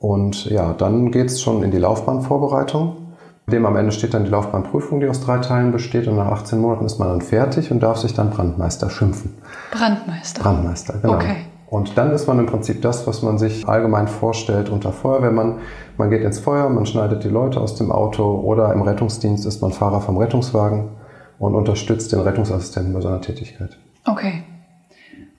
Und 0.00 0.46
ja, 0.46 0.72
dann 0.72 1.12
geht 1.12 1.26
es 1.26 1.40
schon 1.40 1.62
in 1.62 1.70
die 1.70 1.78
Laufbahnvorbereitung. 1.78 2.96
Dem 3.46 3.66
am 3.66 3.76
Ende 3.76 3.90
steht 3.92 4.14
dann 4.14 4.24
die 4.24 4.30
Laufbahnprüfung, 4.30 5.00
die 5.00 5.08
aus 5.08 5.20
drei 5.20 5.38
Teilen 5.38 5.72
besteht 5.72 6.06
und 6.06 6.16
nach 6.16 6.30
18 6.30 6.60
Monaten 6.60 6.86
ist 6.86 6.98
man 6.98 7.08
dann 7.08 7.20
fertig 7.20 7.72
und 7.72 7.82
darf 7.82 7.98
sich 7.98 8.14
dann 8.14 8.30
Brandmeister 8.30 8.88
schimpfen. 8.88 9.34
Brandmeister? 9.72 10.42
Brandmeister, 10.42 10.94
genau. 11.02 11.14
Okay. 11.14 11.36
Und 11.68 11.96
dann 11.96 12.12
ist 12.12 12.28
man 12.28 12.38
im 12.38 12.46
Prinzip 12.46 12.82
das, 12.82 13.06
was 13.06 13.22
man 13.22 13.38
sich 13.38 13.66
allgemein 13.66 14.06
vorstellt 14.06 14.68
unter 14.68 14.92
Feuerwehrmann. 14.92 15.58
Man 15.96 16.10
geht 16.10 16.22
ins 16.22 16.38
Feuer, 16.38 16.68
man 16.68 16.84
schneidet 16.86 17.24
die 17.24 17.30
Leute 17.30 17.60
aus 17.60 17.74
dem 17.74 17.90
Auto 17.90 18.40
oder 18.40 18.72
im 18.74 18.82
Rettungsdienst 18.82 19.46
ist 19.46 19.62
man 19.62 19.72
Fahrer 19.72 20.02
vom 20.02 20.18
Rettungswagen 20.18 20.90
und 21.38 21.54
unterstützt 21.54 22.12
den 22.12 22.20
Rettungsassistenten 22.20 22.92
bei 22.92 23.00
seiner 23.00 23.22
Tätigkeit. 23.22 23.78
Okay. 24.04 24.44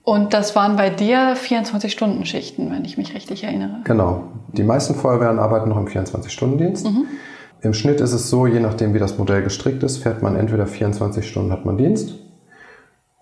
Und 0.02 0.34
das 0.34 0.54
waren 0.54 0.76
bei 0.76 0.90
dir 0.90 1.34
24-Stunden-Schichten, 1.34 2.70
wenn 2.70 2.84
ich 2.84 2.98
mich 2.98 3.14
richtig 3.14 3.44
erinnere. 3.44 3.80
Genau. 3.84 4.24
Die 4.52 4.64
meisten 4.64 4.94
Feuerwehren 4.94 5.38
arbeiten 5.38 5.70
noch 5.70 5.78
im 5.78 5.86
24-Stunden-Dienst. 5.86 6.84
Mhm. 6.84 7.06
Im 7.64 7.72
Schnitt 7.72 8.02
ist 8.02 8.12
es 8.12 8.28
so, 8.28 8.46
je 8.46 8.60
nachdem 8.60 8.92
wie 8.92 8.98
das 8.98 9.16
Modell 9.16 9.42
gestrickt 9.42 9.82
ist, 9.84 9.96
fährt 9.96 10.22
man 10.22 10.36
entweder 10.36 10.66
24 10.66 11.26
Stunden 11.26 11.50
hat 11.50 11.64
man 11.64 11.78
Dienst 11.78 12.14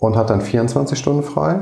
und 0.01 0.17
hat 0.17 0.31
dann 0.31 0.41
24 0.41 0.99
Stunden 0.99 1.23
frei. 1.23 1.61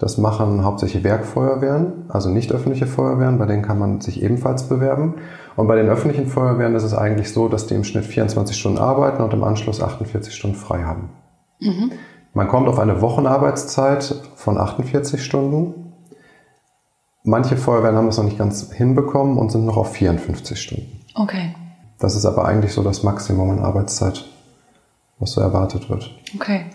Das 0.00 0.18
machen 0.18 0.64
hauptsächlich 0.64 1.04
Werkfeuerwehren, 1.04 2.06
also 2.08 2.28
nicht 2.28 2.50
öffentliche 2.50 2.88
Feuerwehren, 2.88 3.38
bei 3.38 3.46
denen 3.46 3.62
kann 3.62 3.78
man 3.78 4.00
sich 4.00 4.20
ebenfalls 4.20 4.64
bewerben. 4.64 5.14
Und 5.54 5.68
bei 5.68 5.76
den 5.76 5.88
öffentlichen 5.88 6.26
Feuerwehren 6.26 6.74
ist 6.74 6.82
es 6.82 6.92
eigentlich 6.92 7.32
so, 7.32 7.46
dass 7.46 7.68
die 7.68 7.74
im 7.74 7.84
Schnitt 7.84 8.04
24 8.04 8.56
Stunden 8.56 8.78
arbeiten 8.78 9.22
und 9.22 9.32
im 9.32 9.44
Anschluss 9.44 9.80
48 9.80 10.34
Stunden 10.34 10.56
frei 10.56 10.82
haben. 10.82 11.10
Mhm. 11.60 11.92
Man 12.34 12.48
kommt 12.48 12.66
auf 12.66 12.80
eine 12.80 13.00
Wochenarbeitszeit 13.00 14.22
von 14.34 14.58
48 14.58 15.22
Stunden. 15.22 15.92
Manche 17.22 17.56
Feuerwehren 17.56 17.94
haben 17.94 18.06
das 18.06 18.16
noch 18.16 18.24
nicht 18.24 18.38
ganz 18.38 18.72
hinbekommen 18.72 19.38
und 19.38 19.52
sind 19.52 19.66
noch 19.66 19.76
auf 19.76 19.92
54 19.92 20.60
Stunden. 20.60 21.00
Okay. 21.14 21.54
Das 22.02 22.16
ist 22.16 22.26
aber 22.26 22.44
eigentlich 22.46 22.72
so 22.72 22.82
das 22.82 23.04
Maximum 23.04 23.50
an 23.50 23.60
Arbeitszeit, 23.60 24.24
was 25.20 25.30
so 25.30 25.40
erwartet 25.40 25.88
wird. 25.88 26.10
Okay. 26.34 26.66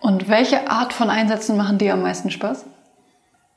Und 0.00 0.30
welche 0.30 0.70
Art 0.70 0.94
von 0.94 1.10
Einsätzen 1.10 1.58
machen 1.58 1.76
dir 1.76 1.92
am 1.92 2.00
meisten 2.00 2.30
Spaß? 2.30 2.64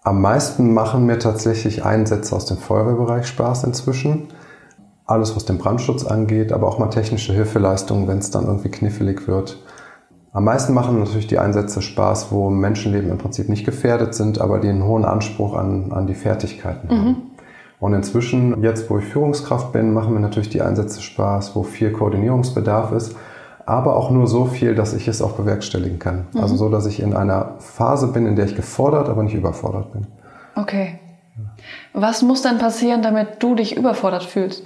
Am 0.03 0.19
meisten 0.19 0.73
machen 0.73 1.05
mir 1.05 1.17
tatsächlich 1.17 1.85
Einsätze 1.85 2.35
aus 2.35 2.47
dem 2.47 2.57
Feuerwehrbereich 2.57 3.27
Spaß 3.27 3.63
inzwischen. 3.63 4.27
Alles, 5.05 5.37
was 5.37 5.45
den 5.45 5.57
Brandschutz 5.57 6.03
angeht, 6.03 6.51
aber 6.51 6.67
auch 6.67 6.79
mal 6.79 6.89
technische 6.89 7.31
Hilfeleistungen, 7.31 8.09
wenn 8.09 8.17
es 8.17 8.29
dann 8.29 8.45
irgendwie 8.45 8.69
knifflig 8.69 9.25
wird. 9.25 9.57
Am 10.33 10.43
meisten 10.43 10.73
machen 10.73 10.99
natürlich 10.99 11.27
die 11.27 11.39
Einsätze 11.39 11.81
Spaß, 11.81 12.29
wo 12.31 12.49
Menschenleben 12.49 13.09
im 13.09 13.17
Prinzip 13.17 13.47
nicht 13.47 13.65
gefährdet 13.65 14.15
sind, 14.15 14.41
aber 14.41 14.59
die 14.59 14.67
einen 14.67 14.83
hohen 14.83 15.05
Anspruch 15.05 15.55
an, 15.55 15.93
an 15.93 16.07
die 16.07 16.13
Fertigkeiten 16.13 16.87
mhm. 16.87 16.99
haben. 16.99 17.28
Und 17.79 17.93
inzwischen, 17.93 18.61
jetzt 18.61 18.89
wo 18.89 18.97
ich 18.97 19.05
Führungskraft 19.05 19.71
bin, 19.71 19.93
machen 19.93 20.13
mir 20.13 20.19
natürlich 20.19 20.49
die 20.49 20.61
Einsätze 20.61 21.01
Spaß, 21.01 21.55
wo 21.55 21.63
viel 21.63 21.91
Koordinierungsbedarf 21.91 22.91
ist, 22.91 23.15
aber 23.65 23.95
auch 23.95 24.09
nur 24.09 24.27
so 24.27 24.45
viel, 24.45 24.75
dass 24.75 24.93
ich 24.93 25.07
es 25.07 25.21
auch 25.21 25.33
bewerkstelligen 25.33 25.99
kann. 25.99 26.27
Mhm. 26.33 26.41
Also 26.41 26.55
so, 26.55 26.69
dass 26.69 26.85
ich 26.85 26.99
in 26.99 27.13
einer 27.13 27.55
Phase 27.59 28.07
bin, 28.07 28.25
in 28.25 28.35
der 28.35 28.45
ich 28.45 28.55
gefordert, 28.55 29.07
aber 29.07 29.23
nicht 29.23 29.35
überfordert 29.35 29.93
bin. 29.93 30.07
Okay. 30.55 30.99
Was 31.93 32.21
muss 32.21 32.41
dann 32.41 32.57
passieren, 32.57 33.01
damit 33.01 33.41
du 33.41 33.55
dich 33.55 33.77
überfordert 33.77 34.23
fühlst? 34.23 34.63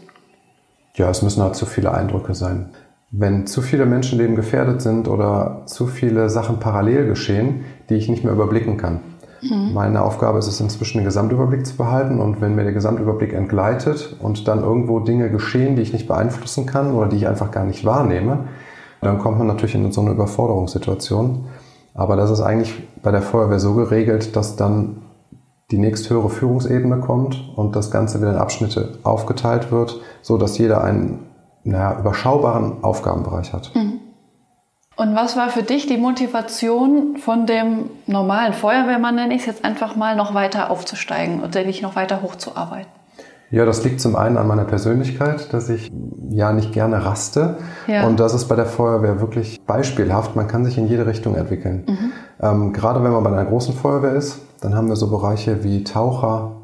Ja, 0.96 1.10
es 1.10 1.22
müssen 1.22 1.43
halt 1.43 1.55
zu 1.55 1.65
viele 1.65 1.93
Eindrücke 1.93 2.34
sein. 2.34 2.70
Wenn 3.12 3.46
zu 3.46 3.62
viele 3.62 3.86
Menschenleben 3.86 4.36
gefährdet 4.36 4.82
sind 4.82 5.08
oder 5.08 5.63
zu 5.65 5.86
viele 5.86 6.29
Sachen 6.29 6.60
parallel 6.60 7.08
geschehen, 7.08 7.65
die 7.89 7.96
ich 7.96 8.10
nicht 8.10 8.24
mehr 8.24 8.34
überblicken 8.34 8.77
kann. 8.77 9.01
Mhm. 9.50 9.74
Meine 9.74 10.04
Aufgabe 10.04 10.40
ist 10.40 10.48
es 10.48 10.60
inzwischen, 10.60 11.00
den 11.00 11.06
Gesamtüberblick 11.06 11.66
zu 11.66 11.76
behalten. 11.76 12.20
Und 12.20 12.42
wenn 12.42 12.56
mir 12.56 12.64
der 12.64 12.74
Gesamtüberblick 12.74 13.34
entgleitet 13.34 14.16
und 14.20 14.48
dann 14.48 14.64
irgendwo 14.64 15.00
Dinge 15.00 15.30
geschehen, 15.30 15.76
die 15.76 15.82
ich 15.82 15.94
nicht 15.94 16.08
beeinflussen 16.08 16.66
kann 16.66 16.94
oder 16.94 17.08
die 17.08 17.18
ich 17.18 17.28
einfach 17.28 17.52
gar 17.52 17.66
nicht 17.66 17.86
wahrnehme, 17.86 18.48
dann 19.02 19.20
kommt 19.20 19.38
man 19.38 19.48
natürlich 19.48 19.76
in 19.76 19.92
so 19.92 20.02
eine 20.02 20.12
Überforderungssituation. 20.12 21.46
Aber 21.94 22.16
das 22.16 22.32
ist 22.32 22.42
eigentlich 22.42 22.74
bei 23.02 23.12
der 23.12 23.22
Feuerwehr 23.22 23.60
so 23.60 23.76
geregelt, 23.76 24.36
dass 24.36 24.56
dann 24.56 24.98
die 25.72 25.78
nächsthöhere 25.78 26.30
Führungsebene 26.30 27.00
kommt 27.00 27.52
und 27.56 27.76
das 27.76 27.92
Ganze 27.92 28.20
wieder 28.20 28.32
in 28.32 28.38
Abschnitte 28.38 29.00
aufgeteilt 29.04 29.72
wird, 29.72 30.02
so 30.22 30.38
dass 30.38 30.58
jeder 30.58 30.84
einen 30.84 31.20
naja, 31.64 32.00
überschaubaren 32.00 32.84
Aufgabenbereich 32.84 33.54
hat. 33.54 33.72
Mhm. 33.76 33.93
Und 34.96 35.16
was 35.16 35.36
war 35.36 35.50
für 35.50 35.64
dich 35.64 35.88
die 35.88 35.98
Motivation 35.98 37.18
von 37.18 37.46
dem 37.48 37.90
normalen 38.06 38.54
Feuerwehrmann, 38.54 39.16
nenne 39.16 39.34
ich 39.34 39.42
es 39.42 39.48
jetzt 39.48 39.66
einfach 39.66 39.96
mal, 39.96 40.16
noch 40.16 40.34
weiter 40.34 40.70
aufzusteigen 40.70 41.42
und 41.42 41.54
sich 41.54 41.82
noch 41.82 41.96
weiter 41.96 42.22
hochzuarbeiten? 42.22 42.92
Ja, 43.50 43.66
das 43.66 43.84
liegt 43.84 44.02
zum 44.02 44.16
einen 44.16 44.38
an 44.38 44.48
meiner 44.48 44.66
Persönlichkeit, 44.66 45.54
dass 45.54 45.70
ich 45.70 45.92
ja 46.30 46.54
nicht 46.54 46.74
gerne 46.74 47.06
raste. 47.06 47.58
Ja. 47.88 48.06
Und 48.08 48.20
das 48.20 48.34
ist 48.34 48.46
bei 48.46 48.56
der 48.56 48.66
Feuerwehr 48.66 49.20
wirklich 49.22 49.64
beispielhaft. 49.66 50.36
Man 50.36 50.48
kann 50.48 50.66
sich 50.66 50.78
in 50.78 50.88
jede 50.88 51.06
Richtung 51.06 51.36
entwickeln. 51.36 51.84
Mhm. 51.88 52.12
Ähm, 52.42 52.74
gerade 52.74 53.04
wenn 53.04 53.12
man 53.12 53.24
bei 53.24 53.32
einer 53.32 53.46
großen 53.46 53.76
Feuerwehr 53.76 54.14
ist, 54.14 54.40
dann 54.62 54.76
haben 54.76 54.88
wir 54.88 54.96
so 54.96 55.10
Bereiche 55.10 55.64
wie 55.64 55.84
Taucher, 55.84 56.64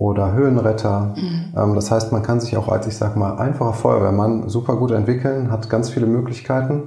oder 0.00 0.32
Höhenretter. 0.32 1.14
Mhm. 1.14 1.54
Ähm, 1.54 1.74
das 1.74 1.90
heißt, 1.90 2.10
man 2.10 2.22
kann 2.22 2.40
sich 2.40 2.56
auch 2.56 2.68
als, 2.68 2.86
ich 2.86 2.96
sag 2.96 3.16
mal, 3.16 3.36
einfacher 3.36 3.74
Feuerwehrmann 3.74 4.48
super 4.48 4.76
gut 4.76 4.92
entwickeln, 4.92 5.52
hat 5.52 5.68
ganz 5.68 5.90
viele 5.90 6.06
Möglichkeiten. 6.06 6.84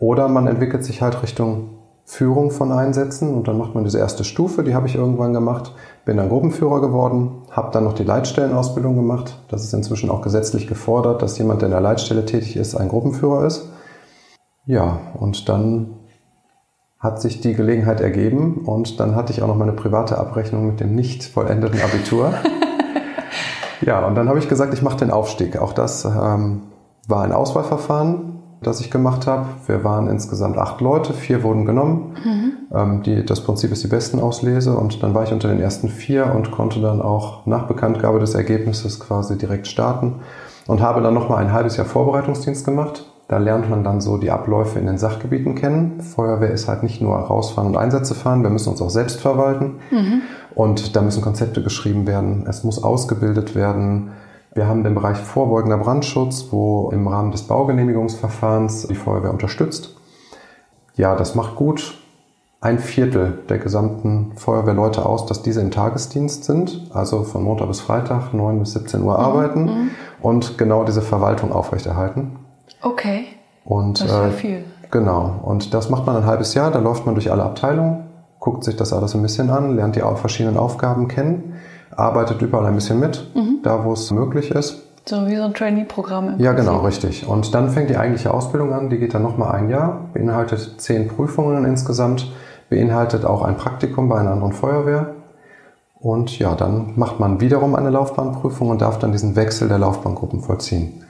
Oder 0.00 0.28
man 0.28 0.46
entwickelt 0.46 0.82
sich 0.82 1.02
halt 1.02 1.22
Richtung 1.22 1.76
Führung 2.04 2.50
von 2.50 2.72
Einsätzen 2.72 3.32
und 3.34 3.46
dann 3.46 3.56
macht 3.56 3.74
man 3.74 3.84
diese 3.84 3.98
erste 3.98 4.24
Stufe, 4.24 4.64
die 4.64 4.74
habe 4.74 4.88
ich 4.88 4.96
irgendwann 4.96 5.32
gemacht, 5.32 5.74
bin 6.04 6.16
dann 6.16 6.28
Gruppenführer 6.28 6.80
geworden, 6.80 7.42
habe 7.52 7.70
dann 7.70 7.84
noch 7.84 7.92
die 7.92 8.02
Leitstellenausbildung 8.02 8.96
gemacht. 8.96 9.38
Das 9.48 9.62
ist 9.62 9.72
inzwischen 9.74 10.10
auch 10.10 10.22
gesetzlich 10.22 10.66
gefordert, 10.66 11.22
dass 11.22 11.38
jemand, 11.38 11.60
der 11.60 11.66
in 11.66 11.72
der 11.72 11.82
Leitstelle 11.82 12.24
tätig 12.24 12.56
ist, 12.56 12.74
ein 12.74 12.88
Gruppenführer 12.88 13.46
ist. 13.46 13.68
Ja, 14.66 14.98
und 15.14 15.48
dann 15.48 15.98
hat 16.98 17.20
sich 17.20 17.40
die 17.40 17.54
Gelegenheit 17.54 18.00
ergeben 18.00 18.62
und 18.64 18.98
dann 18.98 19.14
hatte 19.14 19.32
ich 19.32 19.42
auch 19.42 19.48
noch 19.48 19.56
meine 19.56 19.72
private 19.72 20.18
Abrechnung 20.18 20.66
mit 20.66 20.80
dem 20.80 20.94
nicht 20.94 21.24
vollendeten 21.24 21.80
Abitur. 21.80 22.32
ja, 23.82 24.04
und 24.06 24.14
dann 24.14 24.28
habe 24.28 24.38
ich 24.38 24.48
gesagt, 24.48 24.74
ich 24.74 24.82
mache 24.82 24.98
den 24.98 25.10
Aufstieg. 25.10 25.58
Auch 25.58 25.74
das 25.74 26.04
ähm, 26.06 26.62
war 27.06 27.22
ein 27.22 27.32
Auswahlverfahren, 27.32 28.39
das 28.62 28.80
ich 28.80 28.90
gemacht 28.90 29.26
habe. 29.26 29.46
Wir 29.66 29.84
waren 29.84 30.08
insgesamt 30.08 30.58
acht 30.58 30.80
Leute, 30.80 31.12
vier 31.12 31.42
wurden 31.42 31.64
genommen. 31.64 32.16
Mhm. 32.24 32.52
Ähm, 32.72 33.02
die, 33.02 33.24
das 33.24 33.42
Prinzip 33.42 33.72
ist 33.72 33.82
die 33.82 33.88
besten 33.88 34.20
Auslese 34.20 34.76
und 34.76 35.02
dann 35.02 35.14
war 35.14 35.24
ich 35.24 35.32
unter 35.32 35.48
den 35.48 35.60
ersten 35.60 35.88
vier 35.88 36.34
und 36.34 36.50
konnte 36.50 36.80
dann 36.80 37.00
auch 37.00 37.46
nach 37.46 37.66
Bekanntgabe 37.66 38.18
des 38.18 38.34
Ergebnisses 38.34 39.00
quasi 39.00 39.38
direkt 39.38 39.66
starten 39.66 40.16
und 40.66 40.80
habe 40.80 41.00
dann 41.00 41.14
nochmal 41.14 41.38
ein 41.38 41.52
halbes 41.52 41.76
Jahr 41.76 41.86
Vorbereitungsdienst 41.86 42.64
gemacht 42.64 43.06
da 43.30 43.38
lernt 43.38 43.70
man 43.70 43.84
dann 43.84 44.00
so 44.00 44.16
die 44.16 44.32
Abläufe 44.32 44.80
in 44.80 44.86
den 44.86 44.98
Sachgebieten 44.98 45.54
kennen. 45.54 46.00
Feuerwehr 46.00 46.50
ist 46.50 46.66
halt 46.66 46.82
nicht 46.82 47.00
nur 47.00 47.14
rausfahren 47.14 47.70
und 47.70 47.76
Einsätze 47.76 48.16
fahren, 48.16 48.42
wir 48.42 48.50
müssen 48.50 48.70
uns 48.70 48.82
auch 48.82 48.90
selbst 48.90 49.20
verwalten. 49.20 49.76
Mhm. 49.92 50.22
Und 50.56 50.96
da 50.96 51.00
müssen 51.00 51.22
Konzepte 51.22 51.62
geschrieben 51.62 52.08
werden, 52.08 52.44
es 52.48 52.64
muss 52.64 52.82
ausgebildet 52.82 53.54
werden. 53.54 54.10
Wir 54.52 54.66
haben 54.66 54.82
den 54.82 54.94
Bereich 54.94 55.18
vorbeugender 55.18 55.78
Brandschutz, 55.78 56.48
wo 56.50 56.90
im 56.90 57.06
Rahmen 57.06 57.30
des 57.30 57.42
Baugenehmigungsverfahrens 57.42 58.88
die 58.88 58.94
Feuerwehr 58.94 59.30
unterstützt. 59.30 59.96
Ja, 60.96 61.14
das 61.14 61.34
macht 61.34 61.54
gut 61.54 61.94
ein 62.60 62.78
Viertel 62.78 63.38
der 63.48 63.58
gesamten 63.58 64.32
Feuerwehrleute 64.36 65.06
aus, 65.06 65.24
dass 65.24 65.42
diese 65.42 65.62
im 65.62 65.70
Tagesdienst 65.70 66.44
sind, 66.44 66.90
also 66.92 67.22
von 67.22 67.42
Montag 67.42 67.68
bis 67.68 67.80
Freitag 67.80 68.34
9 68.34 68.58
bis 68.58 68.72
17 68.72 69.02
Uhr 69.02 69.18
mhm. 69.18 69.24
arbeiten 69.24 69.64
mhm. 69.64 69.90
und 70.20 70.58
genau 70.58 70.84
diese 70.84 71.00
Verwaltung 71.00 71.52
aufrechterhalten. 71.52 72.36
Okay. 72.82 73.26
Und, 73.64 74.00
das 74.00 74.08
ist 74.08 74.12
ja 74.12 74.26
äh, 74.26 74.32
viel. 74.32 74.64
Genau. 74.90 75.40
Und 75.42 75.72
das 75.72 75.88
macht 75.88 76.06
man 76.06 76.16
ein 76.16 76.26
halbes 76.26 76.54
Jahr. 76.54 76.70
Da 76.70 76.80
läuft 76.80 77.06
man 77.06 77.14
durch 77.14 77.30
alle 77.30 77.44
Abteilungen, 77.44 78.04
guckt 78.40 78.64
sich 78.64 78.76
das 78.76 78.92
alles 78.92 79.14
ein 79.14 79.22
bisschen 79.22 79.48
an, 79.48 79.76
lernt 79.76 79.96
die 79.96 80.00
verschiedenen 80.00 80.56
Aufgaben 80.56 81.08
kennen, 81.08 81.54
arbeitet 81.94 82.42
überall 82.42 82.66
ein 82.66 82.74
bisschen 82.74 83.00
mit, 83.00 83.34
mhm. 83.34 83.58
da 83.62 83.84
wo 83.84 83.92
es 83.92 84.10
möglich 84.10 84.50
ist. 84.50 84.82
So 85.06 85.26
wie 85.26 85.36
so 85.36 85.42
ein 85.42 85.54
Trainee-Programm. 85.54 86.38
Ja, 86.38 86.52
genau, 86.52 86.78
richtig. 86.78 87.26
Und 87.26 87.54
dann 87.54 87.70
fängt 87.70 87.90
die 87.90 87.96
eigentliche 87.96 88.32
Ausbildung 88.32 88.72
an. 88.72 88.90
Die 88.90 88.98
geht 88.98 89.14
dann 89.14 89.22
nochmal 89.22 89.52
ein 89.52 89.70
Jahr, 89.70 90.08
beinhaltet 90.12 90.74
zehn 90.80 91.08
Prüfungen 91.08 91.64
insgesamt, 91.64 92.30
beinhaltet 92.68 93.24
auch 93.24 93.42
ein 93.42 93.56
Praktikum 93.56 94.08
bei 94.08 94.18
einer 94.18 94.30
anderen 94.30 94.52
Feuerwehr. 94.52 95.14
Und 95.98 96.38
ja, 96.38 96.54
dann 96.54 96.92
macht 96.96 97.18
man 97.20 97.40
wiederum 97.40 97.74
eine 97.74 97.90
Laufbahnprüfung 97.90 98.70
und 98.70 98.82
darf 98.82 98.98
dann 98.98 99.12
diesen 99.12 99.36
Wechsel 99.36 99.68
der 99.68 99.78
Laufbahngruppen 99.78 100.40
vollziehen. 100.40 101.04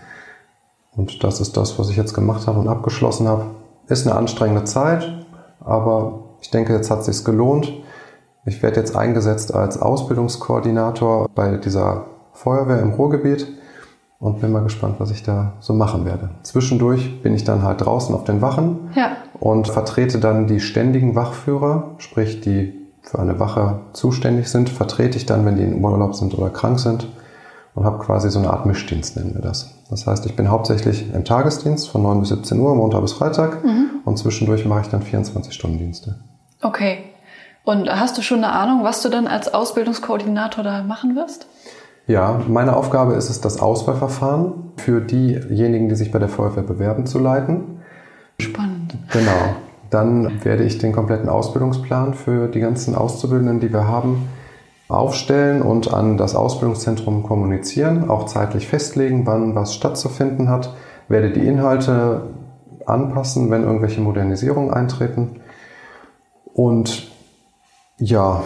Und 0.96 1.22
das 1.22 1.40
ist 1.40 1.56
das, 1.56 1.78
was 1.78 1.90
ich 1.90 1.96
jetzt 1.96 2.14
gemacht 2.14 2.46
habe 2.46 2.58
und 2.58 2.68
abgeschlossen 2.68 3.28
habe. 3.28 3.46
Ist 3.86 4.06
eine 4.06 4.16
anstrengende 4.16 4.64
Zeit, 4.64 5.26
aber 5.60 6.20
ich 6.40 6.50
denke, 6.50 6.74
jetzt 6.74 6.90
hat 6.90 7.00
es 7.00 7.06
sich 7.06 7.24
gelohnt. 7.24 7.72
Ich 8.44 8.62
werde 8.62 8.80
jetzt 8.80 8.96
eingesetzt 8.96 9.54
als 9.54 9.80
Ausbildungskoordinator 9.80 11.28
bei 11.34 11.56
dieser 11.56 12.06
Feuerwehr 12.32 12.80
im 12.80 12.92
Ruhrgebiet 12.92 13.46
und 14.18 14.40
bin 14.40 14.52
mal 14.52 14.62
gespannt, 14.62 14.96
was 14.98 15.10
ich 15.10 15.22
da 15.22 15.54
so 15.60 15.74
machen 15.74 16.04
werde. 16.04 16.30
Zwischendurch 16.42 17.22
bin 17.22 17.34
ich 17.34 17.44
dann 17.44 17.62
halt 17.62 17.80
draußen 17.80 18.14
auf 18.14 18.24
den 18.24 18.40
Wachen 18.40 18.90
ja. 18.94 19.12
und 19.38 19.68
vertrete 19.68 20.18
dann 20.18 20.46
die 20.46 20.60
ständigen 20.60 21.14
Wachführer, 21.14 21.94
sprich 21.98 22.40
die 22.40 22.78
für 23.02 23.18
eine 23.18 23.40
Wache 23.40 23.80
zuständig 23.92 24.48
sind, 24.48 24.68
vertrete 24.68 25.16
ich 25.16 25.26
dann, 25.26 25.44
wenn 25.46 25.56
die 25.56 25.64
in 25.64 25.82
Urlaub 25.82 26.14
sind 26.14 26.36
oder 26.36 26.50
krank 26.50 26.78
sind 26.78 27.08
und 27.74 27.84
habe 27.84 27.98
quasi 27.98 28.30
so 28.30 28.38
eine 28.38 28.50
Art 28.50 28.66
Mischdienst, 28.66 29.16
nennen 29.16 29.34
wir 29.34 29.42
das. 29.42 29.74
Das 29.88 30.06
heißt, 30.06 30.26
ich 30.26 30.36
bin 30.36 30.50
hauptsächlich 30.50 31.12
im 31.14 31.24
Tagesdienst 31.24 31.88
von 31.88 32.02
9 32.02 32.20
bis 32.20 32.28
17 32.28 32.58
Uhr, 32.60 32.74
Montag 32.74 33.00
bis 33.00 33.12
Freitag 33.12 33.64
mhm. 33.64 34.00
und 34.04 34.18
zwischendurch 34.18 34.66
mache 34.66 34.82
ich 34.82 34.88
dann 34.88 35.02
24-Stunden-Dienste. 35.02 36.16
Okay. 36.62 37.09
Und 37.64 37.88
hast 37.90 38.16
du 38.18 38.22
schon 38.22 38.42
eine 38.42 38.52
Ahnung, 38.52 38.84
was 38.84 39.02
du 39.02 39.08
dann 39.08 39.26
als 39.26 39.52
Ausbildungskoordinator 39.52 40.64
da 40.64 40.82
machen 40.82 41.14
wirst? 41.14 41.46
Ja, 42.06 42.40
meine 42.48 42.74
Aufgabe 42.74 43.14
ist 43.14 43.30
es, 43.30 43.40
das 43.40 43.60
Auswahlverfahren 43.60 44.72
für 44.76 45.00
diejenigen, 45.00 45.88
die 45.88 45.94
sich 45.94 46.10
bei 46.10 46.18
der 46.18 46.28
Feuerwehr 46.28 46.62
bewerben, 46.62 47.06
zu 47.06 47.18
leiten. 47.18 47.82
Spannend. 48.40 48.96
Genau. 49.12 49.54
Dann 49.90 50.44
werde 50.44 50.64
ich 50.64 50.78
den 50.78 50.92
kompletten 50.92 51.28
Ausbildungsplan 51.28 52.14
für 52.14 52.48
die 52.48 52.60
ganzen 52.60 52.94
Auszubildenden, 52.94 53.60
die 53.60 53.72
wir 53.72 53.86
haben, 53.86 54.28
aufstellen 54.88 55.62
und 55.62 55.92
an 55.92 56.16
das 56.16 56.34
Ausbildungszentrum 56.34 57.22
kommunizieren, 57.22 58.10
auch 58.10 58.26
zeitlich 58.26 58.66
festlegen, 58.66 59.26
wann 59.26 59.54
was 59.54 59.74
stattzufinden 59.74 60.48
hat, 60.48 60.74
werde 61.08 61.30
die 61.30 61.46
Inhalte 61.46 62.22
anpassen, 62.86 63.50
wenn 63.50 63.62
irgendwelche 63.62 64.00
Modernisierungen 64.00 64.72
eintreten. 64.72 65.40
Und 66.52 67.09
ja, 68.00 68.42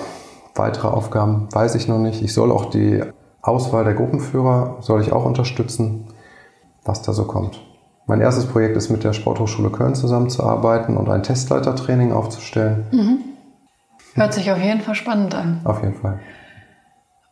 weitere 0.54 0.88
Aufgaben 0.88 1.49
weiß 1.52 1.75
ich 1.76 1.88
noch 1.88 1.99
nicht. 1.99 2.23
Ich 2.23 2.34
soll 2.34 2.50
auch 2.50 2.66
die 2.66 3.02
Auswahl 3.40 3.84
der 3.84 3.94
Gruppenführer, 3.94 4.78
soll 4.80 5.00
ich 5.00 5.12
auch 5.12 5.25
unterstützen, 5.25 6.08
was 6.84 7.02
da 7.02 7.12
so 7.12 7.25
kommt. 7.25 7.61
Mein 8.06 8.20
erstes 8.20 8.46
Projekt 8.46 8.76
ist 8.76 8.90
mit 8.90 9.04
der 9.04 9.14
Sporthochschule 9.14 9.70
Köln 9.70 9.94
zusammenzuarbeiten 9.94 10.96
und 10.96 11.08
ein 11.08 11.23
Testleitertraining 11.23 12.12
aufzustellen. 12.12 12.87
Mhm. 12.90 13.18
Hört 14.14 14.34
sich 14.34 14.50
auf 14.50 14.58
jeden 14.58 14.80
Fall 14.80 14.94
spannend 14.94 15.34
an. 15.34 15.61
Auf 15.64 15.82
jeden 15.82 15.94
Fall. 15.94 16.20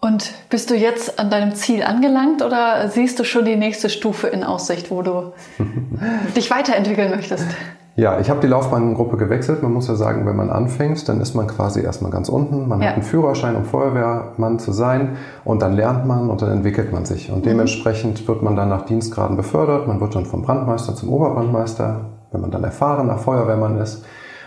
Und 0.00 0.32
bist 0.48 0.70
du 0.70 0.74
jetzt 0.74 1.20
an 1.20 1.30
deinem 1.30 1.54
Ziel 1.54 1.82
angelangt 1.82 2.42
oder 2.42 2.88
siehst 2.88 3.20
du 3.20 3.24
schon 3.24 3.44
die 3.44 3.56
nächste 3.56 3.88
Stufe 3.88 4.26
in 4.26 4.42
Aussicht, 4.42 4.90
wo 4.90 5.02
du 5.02 5.32
dich 6.36 6.50
weiterentwickeln 6.50 7.10
möchtest? 7.10 7.46
Ja, 7.94 8.18
ich 8.20 8.30
habe 8.30 8.40
die 8.40 8.46
Laufbahngruppe 8.46 9.18
gewechselt. 9.18 9.62
Man 9.62 9.72
muss 9.72 9.86
ja 9.86 9.96
sagen, 9.96 10.24
wenn 10.24 10.36
man 10.36 10.48
anfängt, 10.48 11.06
dann 11.08 11.20
ist 11.20 11.34
man 11.34 11.46
quasi 11.46 11.82
erstmal 11.82 12.10
ganz 12.10 12.30
unten. 12.30 12.66
Man 12.66 12.80
ja. 12.80 12.88
hat 12.88 12.94
einen 12.94 13.02
Führerschein, 13.02 13.54
um 13.54 13.64
Feuerwehrmann 13.64 14.58
zu 14.58 14.72
sein. 14.72 15.16
Und 15.44 15.60
dann 15.60 15.74
lernt 15.74 16.06
man 16.06 16.30
und 16.30 16.40
dann 16.40 16.50
entwickelt 16.50 16.90
man 16.90 17.04
sich. 17.04 17.30
Und 17.30 17.40
mhm. 17.40 17.50
dementsprechend 17.50 18.26
wird 18.26 18.42
man 18.42 18.56
dann 18.56 18.70
nach 18.70 18.86
Dienstgraden 18.86 19.36
befördert. 19.36 19.88
Man 19.88 20.00
wird 20.00 20.14
dann 20.14 20.24
vom 20.24 20.42
Brandmeister 20.42 20.94
zum 20.94 21.10
Oberbrandmeister, 21.10 22.06
wenn 22.30 22.40
man 22.40 22.50
dann 22.50 22.64
erfahrener 22.64 23.18
Feuerwehrmann 23.18 23.76
ist. 23.76 24.04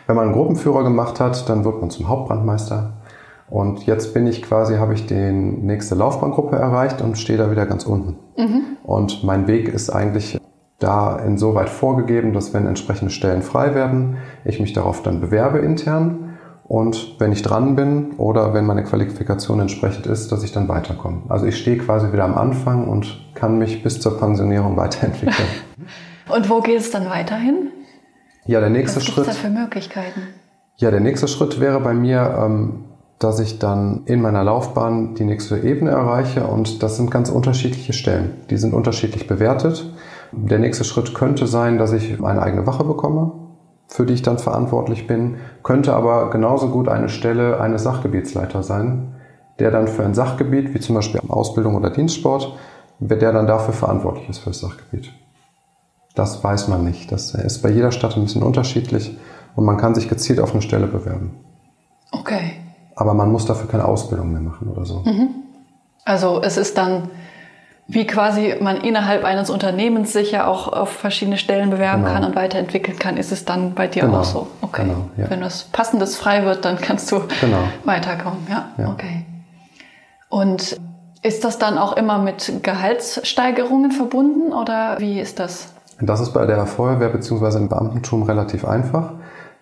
Wenn 0.07 0.15
man 0.15 0.25
einen 0.25 0.33
Gruppenführer 0.33 0.83
gemacht 0.83 1.19
hat, 1.19 1.47
dann 1.47 1.65
wird 1.65 1.81
man 1.81 1.91
zum 1.91 2.07
Hauptbrandmeister. 2.07 2.93
Und 3.47 3.85
jetzt 3.85 4.15
bin 4.15 4.25
ich 4.25 4.41
quasi, 4.41 4.77
habe 4.77 4.95
ich 4.95 5.05
die 5.05 5.31
nächste 5.31 5.93
Laufbahngruppe 5.93 6.55
erreicht 6.55 7.01
und 7.01 7.17
stehe 7.17 7.37
da 7.37 7.51
wieder 7.51 7.67
ganz 7.67 7.85
unten. 7.85 8.17
Mhm. 8.37 8.61
Und 8.83 9.23
mein 9.23 9.45
Weg 9.45 9.67
ist 9.67 9.91
eigentlich 9.91 10.39
da 10.79 11.17
insoweit 11.19 11.69
vorgegeben, 11.69 12.33
dass 12.33 12.53
wenn 12.53 12.67
entsprechende 12.67 13.11
Stellen 13.11 13.41
frei 13.41 13.75
werden, 13.75 14.17
ich 14.43 14.59
mich 14.59 14.73
darauf 14.73 15.01
dann 15.03 15.21
bewerbe 15.21 15.59
intern 15.59 16.37
und 16.67 17.19
wenn 17.19 17.31
ich 17.31 17.43
dran 17.43 17.75
bin 17.75 18.13
oder 18.17 18.53
wenn 18.53 18.65
meine 18.65 18.83
Qualifikation 18.83 19.59
entsprechend 19.59 20.07
ist, 20.07 20.31
dass 20.31 20.43
ich 20.43 20.51
dann 20.51 20.67
weiterkomme. 20.67 21.21
Also 21.29 21.45
ich 21.45 21.57
stehe 21.57 21.77
quasi 21.77 22.11
wieder 22.11 22.23
am 22.23 22.35
Anfang 22.35 22.87
und 22.87 23.23
kann 23.35 23.57
mich 23.57 23.83
bis 23.83 23.99
zur 23.99 24.19
Pensionierung 24.19 24.75
weiterentwickeln. 24.77 25.47
und 26.29 26.49
wo 26.49 26.61
geht 26.61 26.79
es 26.79 26.91
dann 26.91 27.09
weiterhin? 27.09 27.69
Ja, 28.45 28.59
der 28.59 28.69
nächste 28.69 28.97
Was 28.97 29.05
Schritt. 29.05 29.27
Was 29.27 29.41
da 29.41 29.47
für 29.47 29.49
Möglichkeiten? 29.49 30.21
Ja, 30.77 30.91
der 30.91 30.99
nächste 30.99 31.27
Schritt 31.27 31.59
wäre 31.59 31.79
bei 31.79 31.93
mir, 31.93 32.37
ähm, 32.43 32.85
dass 33.19 33.39
ich 33.39 33.59
dann 33.59 34.01
in 34.05 34.21
meiner 34.21 34.43
Laufbahn 34.43 35.15
die 35.15 35.23
nächste 35.23 35.57
Ebene 35.59 35.91
erreiche 35.91 36.45
und 36.47 36.83
das 36.83 36.97
sind 36.97 37.11
ganz 37.11 37.29
unterschiedliche 37.29 37.93
Stellen. 37.93 38.33
Die 38.49 38.57
sind 38.57 38.73
unterschiedlich 38.73 39.25
bewertet. 39.27 39.93
Der 40.31 40.59
nächste 40.59 40.83
Schritt 40.83 41.13
könnte 41.13 41.47
sein, 41.47 41.77
dass 41.77 41.93
ich 41.93 42.23
eine 42.23 42.41
eigene 42.41 42.67
Wache 42.67 42.83
bekomme, 42.83 43.31
für 43.87 44.05
die 44.05 44.13
ich 44.13 44.21
dann 44.21 44.39
verantwortlich 44.39 45.07
bin, 45.07 45.37
könnte 45.63 45.93
aber 45.93 46.29
genauso 46.29 46.69
gut 46.69 46.87
eine 46.87 47.09
Stelle 47.09 47.59
eines 47.59 47.83
Sachgebietsleiter 47.83 48.63
sein, 48.63 49.15
der 49.59 49.71
dann 49.71 49.87
für 49.87 50.03
ein 50.03 50.13
Sachgebiet, 50.13 50.73
wie 50.73 50.79
zum 50.79 50.95
Beispiel 50.95 51.21
Ausbildung 51.27 51.75
oder 51.75 51.89
Dienstsport, 51.89 52.57
der 52.99 53.31
dann 53.31 53.47
dafür 53.47 53.73
verantwortlich 53.73 54.29
ist 54.29 54.39
für 54.39 54.49
das 54.49 54.59
Sachgebiet. 54.59 55.11
Das 56.15 56.43
weiß 56.43 56.69
man 56.69 56.83
nicht. 56.83 57.11
Das 57.11 57.33
ist 57.33 57.61
bei 57.61 57.69
jeder 57.69 57.91
Stadt 57.91 58.15
ein 58.15 58.23
bisschen 58.23 58.43
unterschiedlich 58.43 59.17
und 59.55 59.65
man 59.65 59.77
kann 59.77 59.95
sich 59.95 60.09
gezielt 60.09 60.39
auf 60.39 60.53
eine 60.53 60.61
Stelle 60.61 60.87
bewerben. 60.87 61.31
Okay. 62.11 62.53
Aber 62.95 63.13
man 63.13 63.31
muss 63.31 63.45
dafür 63.45 63.67
keine 63.67 63.85
Ausbildung 63.85 64.31
mehr 64.31 64.41
machen 64.41 64.69
oder 64.69 64.85
so. 64.85 65.01
Mhm. 65.05 65.29
Also 66.05 66.41
es 66.41 66.55
ist 66.55 66.77
dann 66.77 67.09
wie 67.87 68.07
quasi 68.07 68.55
man 68.61 68.77
innerhalb 68.77 69.23
eines 69.23 69.49
Unternehmens 69.49 70.11
sich 70.11 70.31
ja 70.31 70.47
auch 70.47 70.71
auf 70.71 70.89
verschiedene 70.89 71.37
Stellen 71.37 71.69
bewerben 71.69 72.03
genau. 72.03 72.13
kann 72.15 72.23
und 72.23 72.35
weiterentwickeln 72.35 72.97
kann, 72.97 73.15
ist 73.15 73.31
es 73.31 73.45
dann 73.45 73.75
bei 73.75 73.87
dir 73.87 74.03
genau. 74.03 74.19
auch 74.19 74.23
so. 74.23 74.47
Okay. 74.61 74.83
Genau, 74.83 75.09
ja. 75.17 75.29
Wenn 75.29 75.41
was 75.41 75.65
Passendes 75.65 76.17
frei 76.17 76.45
wird, 76.45 76.65
dann 76.65 76.77
kannst 76.77 77.11
du 77.11 77.21
genau. 77.41 77.59
weiterkommen. 77.83 78.47
Ja? 78.49 78.69
ja, 78.77 78.89
okay. 78.89 79.25
Und 80.29 80.79
ist 81.21 81.43
das 81.43 81.59
dann 81.59 81.77
auch 81.77 81.95
immer 81.95 82.17
mit 82.17 82.63
Gehaltssteigerungen 82.63 83.91
verbunden 83.91 84.51
oder 84.51 84.97
wie 84.99 85.19
ist 85.19 85.39
das? 85.39 85.73
Das 86.01 86.19
ist 86.19 86.33
bei 86.33 86.45
der 86.45 86.65
Feuerwehr 86.65 87.09
bzw. 87.09 87.57
im 87.57 87.69
Beamtentum 87.69 88.23
relativ 88.23 88.65
einfach. 88.65 89.13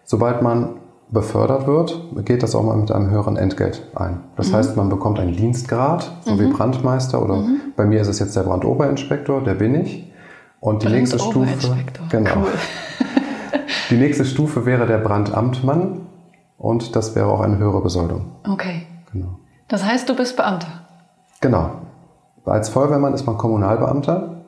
Sobald 0.05 0.41
man 0.41 0.77
befördert 1.13 1.67
wird, 1.67 2.25
geht 2.25 2.41
das 2.41 2.55
auch 2.55 2.63
mal 2.63 2.75
mit 2.75 2.91
einem 2.91 3.09
höheren 3.11 3.37
Entgelt 3.37 3.83
ein. 3.95 4.21
Das 4.35 4.49
mhm. 4.49 4.55
heißt, 4.55 4.75
man 4.75 4.89
bekommt 4.89 5.19
einen 5.19 5.35
Dienstgrad, 5.35 6.11
so 6.21 6.33
mhm. 6.33 6.39
wie 6.39 6.47
Brandmeister 6.47 7.21
oder 7.21 7.35
mhm. 7.35 7.59
bei 7.75 7.85
mir 7.85 8.01
ist 8.01 8.07
es 8.07 8.19
jetzt 8.19 8.35
der 8.35 8.41
Brandoberinspektor, 8.41 9.41
der 9.41 9.53
bin 9.53 9.75
ich. 9.75 10.11
Und 10.59 10.83
die 10.83 10.89
nächste 10.89 11.19
Stufe, 11.19 11.47
genau. 12.09 12.31
Cool. 12.35 12.47
die 13.89 13.97
nächste 13.97 14.25
Stufe 14.25 14.65
wäre 14.65 14.87
der 14.87 14.97
Brandamtmann 14.97 16.01
und 16.57 16.95
das 16.95 17.15
wäre 17.15 17.27
auch 17.27 17.41
eine 17.41 17.57
höhere 17.57 17.81
Besoldung. 17.81 18.31
Okay. 18.49 18.83
Genau. 19.11 19.37
Das 19.67 19.85
heißt, 19.85 20.09
du 20.09 20.15
bist 20.15 20.35
Beamter. 20.35 20.67
Genau. 21.41 21.71
Als 22.45 22.69
Feuerwehrmann 22.69 23.13
ist 23.13 23.25
man 23.25 23.37
Kommunalbeamter. 23.37 24.45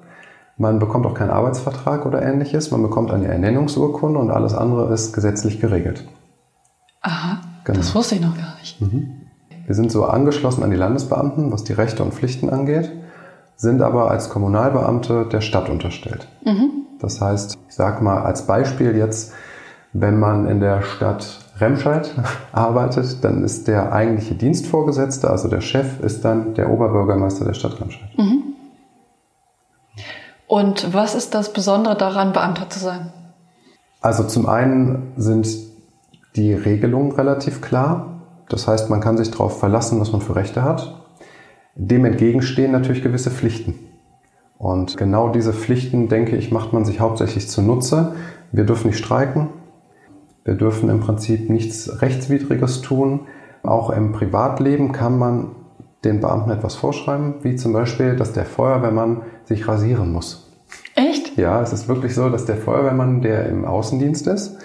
Man 0.58 0.80
bekommt 0.80 1.06
auch 1.06 1.14
keinen 1.14 1.32
Arbeitsvertrag 1.32 2.06
oder 2.06 2.22
ähnliches. 2.22 2.72
Man 2.72 2.82
bekommt 2.82 3.12
eine 3.12 3.28
Ernennungsurkunde 3.28 4.18
und 4.18 4.32
alles 4.32 4.54
andere 4.54 4.94
ist 4.94 5.12
gesetzlich 5.12 5.60
geregelt. 5.60 6.08
Aha, 7.06 7.42
genau. 7.64 7.78
das 7.78 7.94
wusste 7.94 8.16
ich 8.16 8.22
noch 8.22 8.36
gar 8.36 8.56
nicht. 8.60 8.82
Mhm. 8.82 9.22
Wir 9.68 9.76
sind 9.76 9.92
so 9.92 10.06
angeschlossen 10.06 10.64
an 10.64 10.72
die 10.72 10.76
Landesbeamten, 10.76 11.52
was 11.52 11.64
die 11.64 11.74
Rechte 11.74 12.04
und 12.04 12.14
Pflichten 12.14 12.50
angeht, 12.50 12.92
sind 13.56 13.82
aber 13.84 14.10
als 14.10 14.30
Kommunalbeamte 14.30 15.28
der 15.32 15.42
Stadt 15.42 15.70
unterstellt. 15.70 16.28
Mhm. 16.44 16.88
Das 17.00 17.22
heißt, 17.22 17.58
ich 17.68 17.76
sage 17.76 18.04
mal 18.04 18.24
als 18.24 18.48
Beispiel 18.48 18.96
jetzt, 18.96 19.34
wenn 19.94 20.20
man 20.20 20.48
in 20.48 20.60
der 20.60 20.82
Stadt 20.82 21.42
Remscheid 21.60 22.12
arbeitet, 22.52 23.24
dann 23.24 23.44
ist 23.44 23.68
der 23.68 23.94
eigentliche 23.94 24.34
Dienstvorgesetzte, 24.34 25.30
also 25.30 25.48
der 25.48 25.62
Chef, 25.62 26.00
ist 26.00 26.26
dann 26.26 26.56
der 26.56 26.72
Oberbürgermeister 26.72 27.46
der 27.46 27.54
Stadt 27.54 27.80
Remscheid. 27.80 28.18
Mhm. 28.18 28.44
Und 30.48 30.92
was 30.94 31.14
ist 31.14 31.36
das 31.36 31.54
Besondere 31.54 31.96
daran, 31.96 32.34
Beamter 32.34 32.68
zu 32.70 32.80
sein? 32.80 33.14
Also 34.02 34.24
zum 34.24 34.48
einen 34.48 35.14
sind 35.18 35.48
die 36.36 36.54
Regelung 36.54 37.14
relativ 37.14 37.62
klar. 37.62 38.22
Das 38.50 38.68
heißt, 38.68 38.90
man 38.90 39.02
kann 39.02 39.18
sich 39.18 39.32
darauf 39.32 39.60
verlassen, 39.60 40.00
was 40.00 40.12
man 40.12 40.22
für 40.22 40.36
Rechte 40.36 40.64
hat. 40.64 41.04
Dem 41.76 42.06
entgegenstehen 42.06 42.72
natürlich 42.72 43.04
gewisse 43.04 43.32
Pflichten. 43.32 43.76
Und 44.58 44.98
genau 44.98 45.30
diese 45.30 45.54
Pflichten, 45.54 46.08
denke 46.08 46.36
ich, 46.38 46.52
macht 46.52 46.72
man 46.74 46.86
sich 46.86 47.00
hauptsächlich 47.00 47.50
zunutze. 47.50 48.16
Wir 48.52 48.64
dürfen 48.64 48.88
nicht 48.88 49.00
streiken. 49.00 49.50
Wir 50.46 50.56
dürfen 50.56 50.90
im 50.90 51.00
Prinzip 51.00 51.50
nichts 51.50 52.02
Rechtswidriges 52.02 52.82
tun. 52.82 53.22
Auch 53.64 53.90
im 53.90 54.12
Privatleben 54.12 54.92
kann 54.92 55.18
man 55.18 55.52
den 56.04 56.22
Beamten 56.22 56.52
etwas 56.52 56.76
vorschreiben, 56.76 57.36
wie 57.42 57.56
zum 57.56 57.74
Beispiel, 57.74 58.16
dass 58.16 58.32
der 58.32 58.46
Feuerwehrmann 58.46 59.24
sich 59.46 59.68
rasieren 59.68 60.14
muss. 60.14 60.54
Echt? 60.94 61.36
Ja, 61.38 61.62
es 61.62 61.74
ist 61.74 61.88
wirklich 61.88 62.14
so, 62.14 62.30
dass 62.30 62.46
der 62.46 62.58
Feuerwehrmann, 62.58 63.22
der 63.22 63.48
im 63.50 63.66
Außendienst 63.66 64.28
ist, 64.28 64.58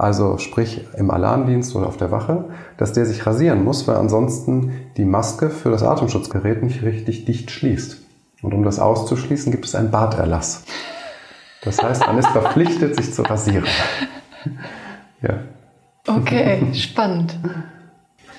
also 0.00 0.38
sprich 0.38 0.86
im 0.96 1.10
Alarmdienst 1.10 1.76
oder 1.76 1.86
auf 1.86 1.98
der 1.98 2.10
Wache, 2.10 2.46
dass 2.78 2.94
der 2.94 3.04
sich 3.04 3.26
rasieren 3.26 3.62
muss, 3.64 3.86
weil 3.86 3.96
ansonsten 3.96 4.72
die 4.96 5.04
Maske 5.04 5.50
für 5.50 5.70
das 5.70 5.82
Atemschutzgerät 5.82 6.62
nicht 6.62 6.82
richtig 6.82 7.26
dicht 7.26 7.50
schließt. 7.50 7.98
Und 8.40 8.54
um 8.54 8.62
das 8.62 8.78
auszuschließen, 8.78 9.52
gibt 9.52 9.66
es 9.66 9.74
einen 9.74 9.90
Barterlass. 9.90 10.64
Das 11.62 11.82
heißt, 11.82 12.06
man 12.06 12.16
ist 12.16 12.28
verpflichtet, 12.28 12.96
sich 12.96 13.12
zu 13.12 13.20
rasieren. 13.20 13.66
ja. 15.22 15.40
Okay, 16.06 16.72
spannend. 16.72 17.38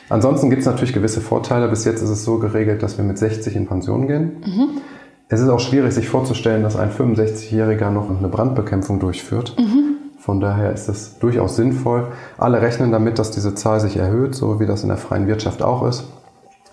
Ansonsten 0.09 0.49
gibt 0.49 0.61
es 0.61 0.65
natürlich 0.65 0.93
gewisse 0.93 1.21
Vorteile. 1.21 1.67
Bis 1.67 1.85
jetzt 1.85 2.01
ist 2.01 2.09
es 2.09 2.23
so 2.23 2.39
geregelt, 2.39 2.81
dass 2.81 2.97
wir 2.97 3.05
mit 3.05 3.19
60 3.19 3.55
in 3.55 3.67
Pension 3.67 4.07
gehen. 4.07 4.41
Mhm. 4.43 4.81
Es 5.29 5.39
ist 5.39 5.47
auch 5.47 5.59
schwierig, 5.59 5.93
sich 5.93 6.09
vorzustellen, 6.09 6.63
dass 6.63 6.75
ein 6.75 6.89
65-Jähriger 6.91 7.91
noch 7.91 8.09
eine 8.09 8.27
Brandbekämpfung 8.29 8.99
durchführt. 8.99 9.55
Mhm. 9.59 9.90
Von 10.21 10.39
daher 10.39 10.71
ist 10.71 10.87
es 10.87 11.17
durchaus 11.17 11.55
sinnvoll. 11.55 12.09
Alle 12.37 12.61
rechnen 12.61 12.91
damit, 12.91 13.17
dass 13.17 13.31
diese 13.31 13.55
Zahl 13.55 13.79
sich 13.79 13.97
erhöht, 13.97 14.35
so 14.35 14.59
wie 14.59 14.67
das 14.67 14.83
in 14.83 14.89
der 14.89 14.97
freien 14.97 15.25
Wirtschaft 15.25 15.63
auch 15.63 15.83
ist. 15.87 16.03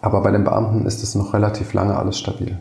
Aber 0.03 0.23
bei 0.23 0.31
den 0.31 0.45
Beamten 0.45 0.85
ist 0.85 1.03
es 1.03 1.15
noch 1.15 1.33
relativ 1.33 1.73
lange 1.73 1.97
alles 1.97 2.19
stabil. 2.19 2.59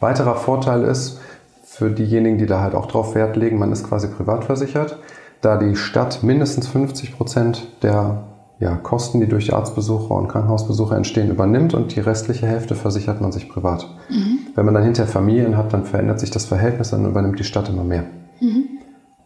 Weiterer 0.00 0.34
Vorteil 0.34 0.82
ist, 0.82 1.20
für 1.62 1.90
diejenigen, 1.90 2.38
die 2.38 2.46
da 2.46 2.60
halt 2.60 2.74
auch 2.74 2.86
drauf 2.86 3.14
Wert 3.14 3.36
legen, 3.36 3.56
man 3.56 3.70
ist 3.70 3.86
quasi 3.86 4.08
privat 4.08 4.44
versichert, 4.44 4.98
da 5.42 5.56
die 5.56 5.76
Stadt 5.76 6.24
mindestens 6.24 6.66
50 6.66 7.16
Prozent 7.16 7.68
der 7.84 8.24
ja, 8.58 8.74
Kosten, 8.74 9.20
die 9.20 9.28
durch 9.28 9.54
Arztbesuche 9.54 10.12
und 10.12 10.26
Krankenhausbesuche 10.26 10.96
entstehen, 10.96 11.30
übernimmt 11.30 11.72
und 11.72 11.94
die 11.94 12.00
restliche 12.00 12.48
Hälfte 12.48 12.74
versichert 12.74 13.20
man 13.20 13.30
sich 13.30 13.48
privat. 13.48 13.88
Mhm. 14.10 14.40
Wenn 14.56 14.64
man 14.64 14.74
dann 14.74 14.82
hinterher 14.82 15.10
Familien 15.10 15.56
hat, 15.56 15.72
dann 15.72 15.84
verändert 15.84 16.18
sich 16.18 16.32
das 16.32 16.46
Verhältnis, 16.46 16.90
dann 16.90 17.06
übernimmt 17.06 17.38
die 17.38 17.44
Stadt 17.44 17.68
immer 17.68 17.84
mehr. 17.84 18.04
Mhm. 18.40 18.69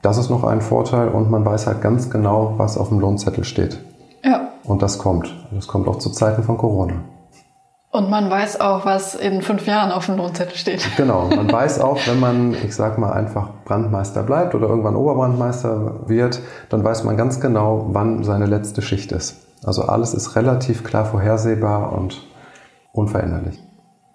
Das 0.04 0.18
ist 0.18 0.28
noch 0.28 0.44
ein 0.44 0.60
Vorteil 0.60 1.08
und 1.08 1.30
man 1.30 1.46
weiß 1.46 1.66
halt 1.66 1.80
ganz 1.80 2.10
genau, 2.10 2.56
was 2.58 2.76
auf 2.76 2.90
dem 2.90 3.00
Lohnzettel 3.00 3.42
steht. 3.42 3.78
Ja. 4.22 4.48
Und 4.62 4.82
das 4.82 4.98
kommt. 4.98 5.34
Das 5.50 5.66
kommt 5.66 5.88
auch 5.88 5.96
zu 5.96 6.10
Zeiten 6.10 6.42
von 6.42 6.58
Corona. 6.58 6.96
Und 7.90 8.10
man 8.10 8.28
weiß 8.28 8.60
auch, 8.60 8.84
was 8.84 9.14
in 9.14 9.40
fünf 9.40 9.66
Jahren 9.66 9.90
auf 9.90 10.04
dem 10.04 10.18
Lohnzettel 10.18 10.56
steht. 10.56 10.86
Genau, 10.98 11.28
man 11.34 11.50
weiß 11.50 11.80
auch, 11.80 11.96
wenn 12.06 12.20
man, 12.20 12.52
ich 12.52 12.74
sag 12.74 12.98
mal, 12.98 13.14
einfach 13.14 13.48
Brandmeister 13.64 14.22
bleibt 14.22 14.54
oder 14.54 14.68
irgendwann 14.68 14.94
Oberbrandmeister 14.94 16.06
wird, 16.06 16.38
dann 16.68 16.84
weiß 16.84 17.04
man 17.04 17.16
ganz 17.16 17.40
genau, 17.40 17.86
wann 17.92 18.24
seine 18.24 18.44
letzte 18.44 18.82
Schicht 18.82 19.10
ist. 19.10 19.36
Also 19.64 19.84
alles 19.84 20.12
ist 20.12 20.36
relativ 20.36 20.84
klar 20.84 21.06
vorhersehbar 21.06 21.92
und 21.92 22.20
unveränderlich. 22.92 23.58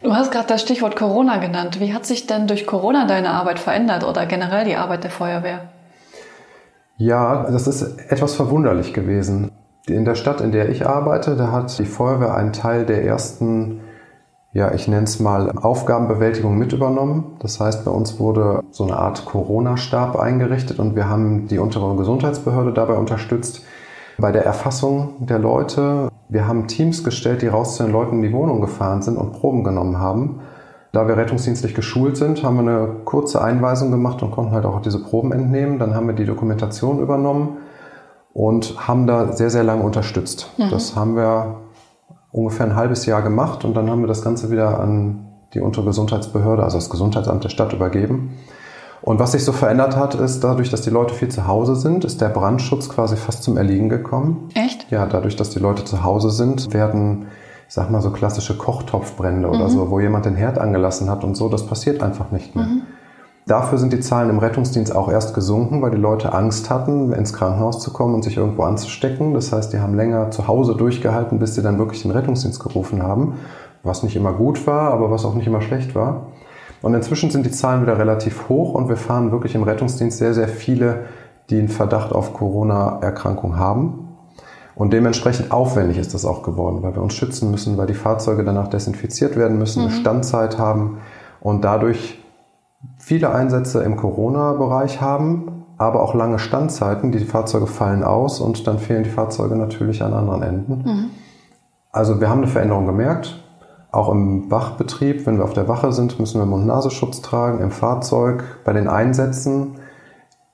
Du 0.04 0.14
hast 0.14 0.32
gerade 0.32 0.50
das 0.50 0.62
Stichwort 0.62 0.96
Corona 0.96 1.38
genannt. 1.38 1.80
Wie 1.80 1.96
hat 1.96 2.06
sich 2.06 2.28
denn 2.28 2.46
durch 2.46 2.68
Corona 2.68 3.08
deine 3.08 3.32
Arbeit 3.32 3.58
verändert 3.58 4.04
oder 4.04 4.28
generell 4.28 4.66
die 4.66 4.76
Arbeit 4.76 5.04
der 5.04 5.12
Feuerwehr? 5.12 5.62
Ja, 7.00 7.50
das 7.50 7.66
ist 7.66 7.82
etwas 8.12 8.36
verwunderlich 8.36 8.94
gewesen. 8.94 9.52
In 9.88 10.04
der 10.04 10.16
Stadt, 10.16 10.42
in 10.42 10.52
der 10.52 10.68
ich 10.68 10.86
arbeite, 10.86 11.38
da 11.38 11.50
hat 11.50 11.80
die 11.80 11.86
Feuerwehr 11.86 12.36
einen 12.36 12.52
Teil 12.52 12.86
der 12.86 13.06
ersten, 13.06 13.80
ja, 14.52 14.74
ich 14.74 14.90
nenne 14.90 15.06
es 15.06 15.18
mal 15.18 15.50
Aufgabenbewältigung 15.50 16.58
mit 16.58 16.74
übernommen. 16.74 17.38
Das 17.40 17.58
heißt, 17.62 17.86
bei 17.86 17.92
uns 17.92 18.20
wurde 18.20 18.64
so 18.72 18.84
eine 18.84 18.98
Art 18.98 19.24
Corona-Stab 19.24 20.18
eingerichtet 20.18 20.78
und 20.80 20.98
wir 20.98 21.08
haben 21.08 21.48
die 21.48 21.58
untere 21.58 21.96
Gesundheitsbehörde 21.96 22.74
dabei 22.74 22.96
unterstützt 22.96 23.62
bei 24.18 24.34
der 24.34 24.44
Erfassung 24.44 25.26
der 25.26 25.40
Leute. 25.40 26.10
Wir 26.28 26.50
haben 26.50 26.68
Teams 26.68 27.06
gestellt, 27.06 27.42
die 27.42 27.48
raus 27.48 27.78
zu 27.78 27.84
den 27.84 27.94
Leuten 27.94 28.18
in 28.18 28.24
die 28.24 28.34
Wohnung 28.34 28.60
gefahren 28.60 29.02
sind 29.02 29.16
und 29.16 29.32
Proben 29.32 29.64
genommen 29.64 30.00
haben. 30.00 30.42
Da 30.92 31.08
wir 31.08 31.18
rettungsdienstlich 31.18 31.76
geschult 31.76 32.18
sind, 32.18 32.44
haben 32.44 32.56
wir 32.56 32.72
eine 32.72 32.88
kurze 33.06 33.42
Einweisung 33.42 33.92
gemacht 33.92 34.24
und 34.24 34.32
konnten 34.32 34.52
halt 34.52 34.66
auch 34.66 34.82
diese 34.82 35.04
Proben 35.04 35.32
entnehmen. 35.32 35.78
Dann 35.78 35.94
haben 35.94 36.08
wir 36.08 36.16
die 36.16 36.26
Dokumentation 36.26 37.00
übernommen 37.00 37.58
und 38.34 38.88
haben 38.88 39.06
da 39.06 39.34
sehr, 39.34 39.50
sehr 39.50 39.64
lange 39.64 39.84
unterstützt. 39.84 40.50
Mhm. 40.58 40.70
Das 40.72 40.96
haben 40.96 41.16
wir 41.16 41.58
ungefähr 42.32 42.66
ein 42.66 42.76
halbes 42.76 43.06
Jahr 43.06 43.22
gemacht 43.22 43.66
und 43.66 43.76
dann 43.76 43.90
haben 43.90 44.02
wir 44.02 44.08
das 44.08 44.24
Ganze 44.24 44.50
wieder 44.50 44.80
an 44.80 45.28
die 45.54 45.62
Untergesundheitsbehörde, 45.62 46.64
also 46.64 46.78
das 46.78 46.90
Gesundheitsamt 46.90 47.44
der 47.44 47.50
Stadt 47.50 47.74
übergeben. 47.74 48.38
Und 49.02 49.20
was 49.20 49.32
sich 49.32 49.46
so 49.46 49.52
verändert 49.52 49.96
hat, 49.96 50.16
ist 50.16 50.44
dadurch, 50.44 50.70
dass 50.70 50.82
die 50.82 50.90
Leute 50.90 51.14
viel 51.14 51.30
zu 51.30 51.48
Hause 51.48 51.76
sind, 51.76 52.04
ist 52.04 52.22
der 52.22 52.30
Brandschutz 52.30 52.90
quasi 52.90 53.16
fast 53.16 53.44
zum 53.44 53.58
Erliegen 53.58 53.90
gekommen. 53.90 54.50
Echt? 54.54 54.92
Ja, 54.92 55.06
dadurch, 55.06 55.36
dass 55.36 55.50
die 55.50 55.60
Leute 55.60 55.86
zu 55.86 56.04
Hause 56.04 56.30
sind, 56.30 56.74
werden, 56.74 57.28
ich 57.70 57.76
sag 57.76 57.92
mal, 57.92 58.02
so 58.02 58.10
klassische 58.10 58.58
Kochtopfbrände 58.58 59.48
mhm. 59.48 59.54
oder 59.54 59.70
so, 59.70 59.92
wo 59.92 60.00
jemand 60.00 60.26
den 60.26 60.36
Herd 60.36 60.58
angelassen 60.58 61.08
hat 61.08 61.24
und 61.24 61.38
so, 61.38 61.50
das 61.50 61.68
passiert 61.68 62.02
einfach 62.02 62.32
nicht 62.32 62.56
mehr. 62.56 62.66
Mhm. 62.66 62.82
Dafür 63.46 63.78
sind 63.78 63.94
die 63.94 64.00
Zahlen 64.00 64.32
im 64.32 64.40
Rettungsdienst 64.40 64.96
auch 64.96 65.08
erst 65.08 65.36
gesunken, 65.36 65.80
weil 65.84 65.92
die 65.92 65.98
Leute 65.98 66.34
Angst 66.34 66.72
hatten, 66.72 67.14
ins 67.14 67.32
Krankenhaus 67.32 67.80
zu 67.80 67.94
kommen 67.94 68.16
und 68.16 68.24
sich 68.24 68.38
irgendwo 68.38 68.64
anzustecken. 68.64 69.36
Das 69.36 69.54
heißt, 69.54 69.72
die 69.72 69.80
haben 69.80 69.94
länger 69.94 70.32
zu 70.32 70.48
Hause 70.48 70.76
durchgehalten, 70.76 71.38
bis 71.38 71.54
sie 71.54 71.62
dann 71.62 71.78
wirklich 71.78 72.02
den 72.02 72.10
Rettungsdienst 72.10 72.60
gerufen 72.60 73.04
haben, 73.04 73.36
was 73.84 74.02
nicht 74.02 74.16
immer 74.16 74.34
gut 74.34 74.66
war, 74.66 74.92
aber 74.92 75.12
was 75.12 75.24
auch 75.24 75.36
nicht 75.36 75.46
immer 75.46 75.62
schlecht 75.62 75.94
war. 75.94 76.26
Und 76.82 76.96
inzwischen 76.96 77.30
sind 77.30 77.46
die 77.46 77.52
Zahlen 77.52 77.84
wieder 77.84 78.00
relativ 78.00 78.50
hoch 78.50 78.74
und 78.74 78.90
wir 78.90 78.98
fahren 78.98 79.32
wirklich 79.32 79.54
im 79.54 79.62
Rettungsdienst 79.62 80.18
sehr, 80.18 80.34
sehr 80.34 80.48
viele, 80.48 81.02
die 81.52 81.60
einen 81.60 81.70
Verdacht 81.70 82.14
auf 82.14 82.34
Corona-Erkrankung 82.34 83.60
haben. 83.60 84.09
Und 84.80 84.94
dementsprechend 84.94 85.52
aufwendig 85.52 85.98
ist 85.98 86.14
das 86.14 86.24
auch 86.24 86.42
geworden, 86.42 86.82
weil 86.84 86.96
wir 86.96 87.02
uns 87.02 87.14
schützen 87.14 87.52
müssen, 87.52 87.78
weil 87.78 87.86
die 87.86 87.94
Fahrzeuge 87.94 88.46
danach 88.46 88.70
desinfiziert 88.70 89.36
werden 89.36 89.60
müssen, 89.60 89.82
mhm. 89.82 89.90
eine 89.90 89.98
Standzeit 89.98 90.58
haben 90.58 91.00
und 91.42 91.66
dadurch 91.66 92.24
viele 92.98 93.30
Einsätze 93.34 93.84
im 93.84 93.98
Corona-Bereich 93.98 95.02
haben, 95.02 95.66
aber 95.78 96.02
auch 96.02 96.16
lange 96.16 96.40
Standzeiten. 96.40 97.12
Die 97.12 97.20
Fahrzeuge 97.20 97.68
fallen 97.68 98.06
aus 98.06 98.40
und 98.40 98.68
dann 98.68 98.80
fehlen 98.80 99.04
die 99.04 99.10
Fahrzeuge 99.10 99.58
natürlich 99.58 100.02
an 100.02 100.14
anderen 100.14 100.44
Enden. 100.44 100.84
Mhm. 100.86 101.06
Also 101.92 102.22
wir 102.22 102.30
haben 102.30 102.38
eine 102.38 102.48
Veränderung 102.48 102.86
gemerkt. 102.86 103.44
Auch 103.92 104.10
im 104.10 104.50
Wachbetrieb, 104.50 105.26
wenn 105.26 105.40
wir 105.40 105.44
auf 105.44 105.52
der 105.54 105.68
Wache 105.68 105.92
sind, 105.92 106.22
müssen 106.22 106.40
wir 106.40 106.46
Mund-Nasenschutz 106.46 107.22
tragen, 107.22 107.60
im 107.60 107.72
Fahrzeug, 107.72 108.46
bei 108.64 108.72
den 108.72 108.88
Einsätzen. 108.88 109.76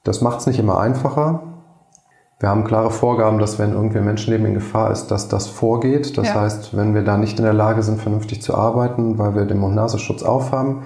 Das 0.04 0.22
macht 0.22 0.40
es 0.40 0.48
nicht 0.48 0.58
immer 0.58 0.80
einfacher. 0.80 1.44
Wir 2.40 2.50
haben 2.50 2.66
klare 2.66 2.92
Vorgaben, 2.92 3.40
dass 3.40 3.60
wenn 3.60 3.72
irgendwie 3.72 4.00
ein 4.00 4.06
Menschenleben 4.06 4.46
in 4.46 4.54
Gefahr 4.56 4.92
ist, 4.92 5.08
dass 5.08 5.30
das 5.30 5.48
vorgeht. 5.48 6.18
Das 6.18 6.28
ja. 6.28 6.42
heißt, 6.42 6.76
wenn 6.76 6.94
wir 6.94 7.04
da 7.04 7.18
nicht 7.18 7.40
in 7.40 7.46
der 7.46 7.54
Lage 7.54 7.82
sind, 7.82 8.02
vernünftig 8.02 8.42
zu 8.42 8.56
arbeiten, 8.56 9.18
weil 9.18 9.36
wir 9.36 9.46
den 9.46 9.60
Mund-Nasenschutz 9.60 10.22
aufhaben, 10.22 10.84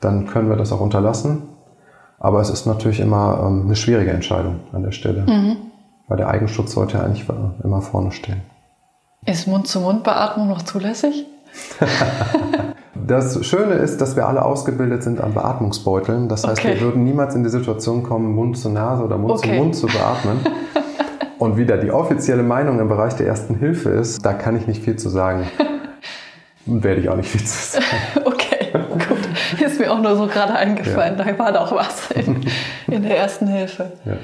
dann 0.00 0.26
können 0.26 0.48
wir 0.48 0.56
das 0.56 0.70
auch 0.70 0.80
unterlassen. 0.80 1.42
Aber 2.20 2.40
es 2.40 2.50
ist 2.50 2.66
natürlich 2.66 3.00
immer 3.00 3.42
ähm, 3.44 3.62
eine 3.66 3.74
schwierige 3.74 4.12
Entscheidung 4.12 4.60
an 4.72 4.84
der 4.84 4.92
Stelle, 4.92 5.22
mhm. 5.22 5.56
weil 6.06 6.18
der 6.18 6.28
Eigenschutz 6.28 6.72
sollte 6.72 6.98
ja 6.98 7.04
eigentlich 7.04 7.28
immer 7.64 7.80
vorne 7.80 8.12
stehen. 8.12 8.42
Ist 9.26 9.48
Mund-zu-Mund-Beatmung 9.48 10.48
noch 10.48 10.62
zulässig? 10.62 11.26
das 12.94 13.44
Schöne 13.44 13.74
ist, 13.74 14.00
dass 14.00 14.14
wir 14.14 14.28
alle 14.28 14.44
ausgebildet 14.44 15.02
sind 15.02 15.20
an 15.20 15.34
Beatmungsbeuteln. 15.34 16.28
Das 16.28 16.46
heißt, 16.46 16.60
okay. 16.60 16.74
wir 16.74 16.80
würden 16.80 17.02
niemals 17.02 17.34
in 17.34 17.42
die 17.42 17.50
Situation 17.50 18.04
kommen, 18.04 18.34
Mund 18.36 18.56
zu 18.56 18.68
Nase 18.68 19.02
oder 19.02 19.18
Mund 19.18 19.32
okay. 19.32 19.50
zu 19.50 19.56
Mund 19.56 19.74
zu 19.74 19.86
beatmen. 19.88 20.46
Und 21.42 21.56
wieder 21.56 21.76
die 21.76 21.90
offizielle 21.90 22.44
Meinung 22.44 22.78
im 22.78 22.86
Bereich 22.86 23.14
der 23.14 23.26
Ersten 23.26 23.56
Hilfe 23.56 23.88
ist, 23.88 24.24
da 24.24 24.32
kann 24.32 24.56
ich 24.56 24.68
nicht 24.68 24.80
viel 24.80 24.94
zu 24.94 25.08
sagen. 25.08 25.50
Werde 26.66 27.00
ich 27.00 27.08
auch 27.08 27.16
nicht 27.16 27.28
viel 27.28 27.42
zu 27.44 27.80
sagen. 27.80 27.84
Okay, 28.24 28.68
gut. 29.08 29.60
Ist 29.60 29.80
mir 29.80 29.90
auch 29.90 30.00
nur 30.00 30.14
so 30.14 30.28
gerade 30.28 30.54
eingefallen. 30.54 31.18
Ja. 31.18 31.24
Da 31.24 31.38
war 31.40 31.52
doch 31.52 31.72
was 31.74 32.12
in, 32.12 32.46
in 32.86 33.02
der 33.02 33.18
Ersten 33.18 33.48
Hilfe. 33.48 33.90
Ja. 34.04 34.18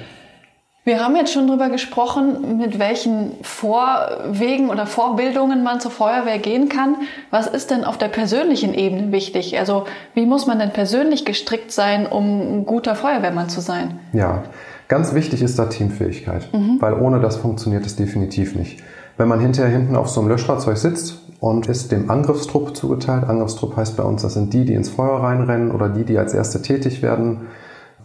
Wir 0.84 1.04
haben 1.04 1.16
jetzt 1.16 1.32
schon 1.32 1.48
darüber 1.48 1.70
gesprochen, 1.70 2.56
mit 2.58 2.78
welchen 2.78 3.32
Vorwegen 3.42 4.70
oder 4.70 4.86
Vorbildungen 4.86 5.64
man 5.64 5.80
zur 5.80 5.90
Feuerwehr 5.90 6.38
gehen 6.38 6.68
kann. 6.68 6.98
Was 7.32 7.48
ist 7.48 7.72
denn 7.72 7.82
auf 7.82 7.98
der 7.98 8.08
persönlichen 8.08 8.74
Ebene 8.74 9.10
wichtig? 9.10 9.58
Also 9.58 9.86
wie 10.14 10.24
muss 10.24 10.46
man 10.46 10.60
denn 10.60 10.70
persönlich 10.70 11.24
gestrickt 11.24 11.72
sein, 11.72 12.06
um 12.06 12.60
ein 12.60 12.64
guter 12.64 12.94
Feuerwehrmann 12.94 13.48
zu 13.48 13.60
sein? 13.60 13.98
Ja, 14.12 14.44
ganz 14.88 15.14
wichtig 15.14 15.42
ist 15.42 15.58
da 15.58 15.66
Teamfähigkeit, 15.66 16.52
mhm. 16.52 16.78
weil 16.80 16.94
ohne 16.94 17.20
das 17.20 17.36
funktioniert 17.36 17.86
es 17.86 17.96
definitiv 17.96 18.56
nicht. 18.56 18.82
Wenn 19.16 19.28
man 19.28 19.40
hinterher 19.40 19.70
hinten 19.70 19.96
auf 19.96 20.08
so 20.08 20.20
einem 20.20 20.30
Löschfahrzeug 20.30 20.76
sitzt 20.76 21.20
und 21.40 21.68
ist 21.68 21.92
dem 21.92 22.10
Angriffstrupp 22.10 22.76
zugeteilt, 22.76 23.24
Angriffstrupp 23.24 23.76
heißt 23.76 23.96
bei 23.96 24.02
uns, 24.02 24.22
das 24.22 24.34
sind 24.34 24.52
die, 24.54 24.64
die 24.64 24.74
ins 24.74 24.88
Feuer 24.88 25.22
reinrennen 25.22 25.70
oder 25.70 25.88
die, 25.88 26.04
die 26.04 26.18
als 26.18 26.34
Erste 26.34 26.62
tätig 26.62 27.02
werden, 27.02 27.48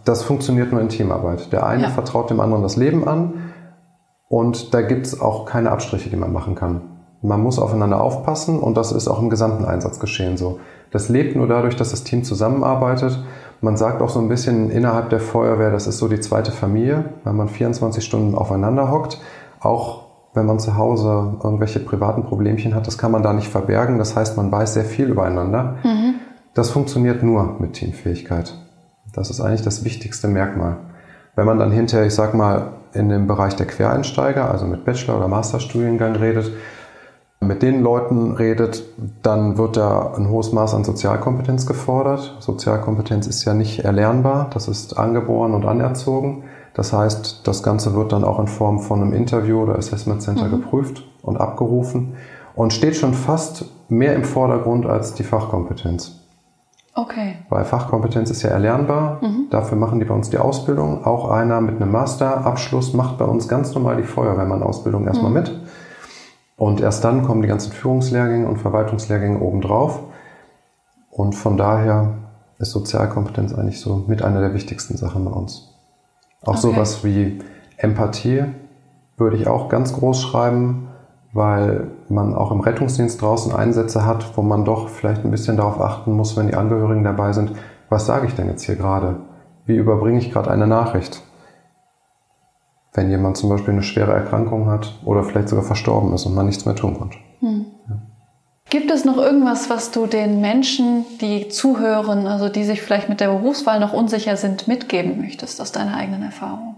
das 0.04 0.22
funktioniert 0.22 0.70
nur 0.70 0.80
in 0.80 0.88
Teamarbeit. 0.88 1.52
Der 1.52 1.66
eine 1.66 1.84
ja. 1.84 1.90
vertraut 1.90 2.30
dem 2.30 2.40
anderen 2.40 2.62
das 2.62 2.76
Leben 2.76 3.08
an 3.08 3.34
und 4.28 4.74
da 4.74 4.82
gibt 4.82 5.06
es 5.06 5.20
auch 5.20 5.46
keine 5.46 5.70
Abstriche, 5.70 6.10
die 6.10 6.16
man 6.16 6.32
machen 6.32 6.54
kann. 6.54 6.82
Man 7.22 7.42
muss 7.42 7.58
aufeinander 7.58 8.02
aufpassen 8.02 8.58
und 8.58 8.76
das 8.76 8.92
ist 8.92 9.08
auch 9.08 9.20
im 9.22 9.30
gesamten 9.30 9.64
Einsatz 9.64 9.98
geschehen 9.98 10.36
so. 10.36 10.58
Das 10.90 11.08
lebt 11.08 11.36
nur 11.36 11.48
dadurch, 11.48 11.74
dass 11.74 11.90
das 11.90 12.04
Team 12.04 12.22
zusammenarbeitet. 12.22 13.24
Man 13.64 13.78
sagt 13.78 14.02
auch 14.02 14.10
so 14.10 14.20
ein 14.20 14.28
bisschen 14.28 14.70
innerhalb 14.70 15.08
der 15.08 15.20
Feuerwehr, 15.20 15.70
das 15.70 15.86
ist 15.86 15.96
so 15.96 16.06
die 16.06 16.20
zweite 16.20 16.52
Familie, 16.52 17.06
weil 17.24 17.32
man 17.32 17.48
24 17.48 18.04
Stunden 18.04 18.34
aufeinander 18.34 18.90
hockt. 18.90 19.22
Auch 19.58 20.04
wenn 20.34 20.44
man 20.44 20.58
zu 20.58 20.76
Hause 20.76 21.38
irgendwelche 21.42 21.80
privaten 21.80 22.24
Problemchen 22.24 22.74
hat, 22.74 22.86
das 22.86 22.98
kann 22.98 23.10
man 23.10 23.22
da 23.22 23.32
nicht 23.32 23.48
verbergen. 23.48 23.96
Das 23.96 24.16
heißt, 24.16 24.36
man 24.36 24.52
weiß 24.52 24.74
sehr 24.74 24.84
viel 24.84 25.08
übereinander. 25.08 25.76
Mhm. 25.82 26.16
Das 26.52 26.72
funktioniert 26.72 27.22
nur 27.22 27.56
mit 27.58 27.72
Teamfähigkeit. 27.72 28.54
Das 29.14 29.30
ist 29.30 29.40
eigentlich 29.40 29.62
das 29.62 29.82
wichtigste 29.82 30.28
Merkmal. 30.28 30.76
Wenn 31.34 31.46
man 31.46 31.58
dann 31.58 31.72
hinterher, 31.72 32.06
ich 32.06 32.14
sag 32.14 32.34
mal, 32.34 32.72
in 32.92 33.08
dem 33.08 33.26
Bereich 33.26 33.56
der 33.56 33.66
Quereinsteiger, 33.66 34.50
also 34.50 34.66
mit 34.66 34.84
Bachelor- 34.84 35.16
oder 35.16 35.28
Masterstudiengang 35.28 36.16
redet, 36.16 36.52
mit 37.44 37.62
den 37.62 37.82
Leuten 37.82 38.32
redet, 38.32 38.82
dann 39.22 39.56
wird 39.56 39.76
da 39.76 40.14
ein 40.16 40.28
hohes 40.28 40.52
Maß 40.52 40.74
an 40.74 40.84
Sozialkompetenz 40.84 41.66
gefordert. 41.66 42.36
Sozialkompetenz 42.40 43.26
ist 43.26 43.44
ja 43.44 43.54
nicht 43.54 43.84
erlernbar, 43.84 44.50
das 44.52 44.68
ist 44.68 44.98
angeboren 44.98 45.54
und 45.54 45.64
anerzogen. 45.64 46.44
Das 46.74 46.92
heißt, 46.92 47.46
das 47.46 47.62
Ganze 47.62 47.94
wird 47.94 48.12
dann 48.12 48.24
auch 48.24 48.40
in 48.40 48.48
Form 48.48 48.80
von 48.80 49.00
einem 49.00 49.12
Interview 49.12 49.62
oder 49.62 49.76
Assessment 49.76 50.22
Center 50.22 50.46
mhm. 50.46 50.62
geprüft 50.62 51.04
und 51.22 51.36
abgerufen 51.36 52.14
und 52.54 52.72
steht 52.72 52.96
schon 52.96 53.14
fast 53.14 53.66
mehr 53.88 54.14
im 54.14 54.24
Vordergrund 54.24 54.86
als 54.86 55.14
die 55.14 55.22
Fachkompetenz. 55.22 56.20
Okay. 56.96 57.36
Weil 57.48 57.64
Fachkompetenz 57.64 58.30
ist 58.30 58.42
ja 58.42 58.50
erlernbar. 58.50 59.18
Mhm. 59.20 59.46
Dafür 59.50 59.76
machen 59.76 59.98
die 59.98 60.04
bei 60.04 60.14
uns 60.14 60.30
die 60.30 60.38
Ausbildung. 60.38 61.04
Auch 61.04 61.28
einer 61.28 61.60
mit 61.60 61.80
einem 61.80 61.90
Masterabschluss 61.90 62.94
macht 62.94 63.18
bei 63.18 63.24
uns 63.24 63.48
ganz 63.48 63.74
normal 63.74 63.96
die 63.96 64.04
Feuerwehrmann-Ausbildung 64.04 65.06
erstmal 65.06 65.30
mhm. 65.30 65.36
mit. 65.36 65.60
Und 66.56 66.80
erst 66.80 67.04
dann 67.04 67.24
kommen 67.24 67.42
die 67.42 67.48
ganzen 67.48 67.72
Führungslehrgänge 67.72 68.46
und 68.46 68.58
Verwaltungslehrgänge 68.58 69.40
obendrauf. 69.40 70.00
Und 71.10 71.34
von 71.34 71.56
daher 71.56 72.14
ist 72.58 72.70
Sozialkompetenz 72.70 73.52
eigentlich 73.54 73.80
so 73.80 74.04
mit 74.06 74.22
einer 74.22 74.40
der 74.40 74.54
wichtigsten 74.54 74.96
Sachen 74.96 75.24
bei 75.24 75.30
uns. 75.32 75.74
Auch 76.42 76.52
okay. 76.52 76.60
sowas 76.60 77.04
wie 77.04 77.40
Empathie 77.76 78.44
würde 79.16 79.36
ich 79.36 79.46
auch 79.46 79.68
ganz 79.68 79.92
groß 79.92 80.22
schreiben 80.22 80.88
weil 81.34 81.88
man 82.08 82.32
auch 82.32 82.52
im 82.52 82.60
Rettungsdienst 82.60 83.20
draußen 83.20 83.52
Einsätze 83.52 84.06
hat, 84.06 84.36
wo 84.36 84.42
man 84.42 84.64
doch 84.64 84.88
vielleicht 84.88 85.24
ein 85.24 85.32
bisschen 85.32 85.56
darauf 85.56 85.80
achten 85.80 86.12
muss, 86.12 86.36
wenn 86.36 86.46
die 86.46 86.54
Angehörigen 86.54 87.02
dabei 87.02 87.32
sind, 87.32 87.52
was 87.90 88.06
sage 88.06 88.26
ich 88.26 88.34
denn 88.34 88.48
jetzt 88.48 88.62
hier 88.62 88.76
gerade? 88.76 89.16
Wie 89.66 89.76
überbringe 89.76 90.18
ich 90.18 90.30
gerade 90.30 90.50
eine 90.50 90.68
Nachricht? 90.68 91.22
Wenn 92.94 93.10
jemand 93.10 93.36
zum 93.36 93.50
Beispiel 93.50 93.74
eine 93.74 93.82
schwere 93.82 94.12
Erkrankung 94.12 94.70
hat 94.70 94.94
oder 95.04 95.24
vielleicht 95.24 95.48
sogar 95.48 95.64
verstorben 95.64 96.14
ist 96.14 96.26
und 96.26 96.34
man 96.34 96.46
nichts 96.46 96.64
mehr 96.64 96.76
tun 96.76 96.96
konnte. 96.96 97.18
Hm. 97.40 97.66
Ja. 97.88 97.96
Gibt 98.70 98.90
es 98.90 99.04
noch 99.04 99.18
irgendwas, 99.18 99.68
was 99.68 99.90
du 99.90 100.06
den 100.06 100.40
Menschen, 100.40 101.04
die 101.20 101.48
zuhören, 101.48 102.26
also 102.26 102.48
die 102.48 102.64
sich 102.64 102.82
vielleicht 102.82 103.08
mit 103.08 103.20
der 103.20 103.28
Berufswahl 103.28 103.80
noch 103.80 103.92
unsicher 103.92 104.36
sind, 104.36 104.68
mitgeben 104.68 105.20
möchtest 105.20 105.60
aus 105.60 105.72
deiner 105.72 105.96
eigenen 105.96 106.22
Erfahrung? 106.22 106.76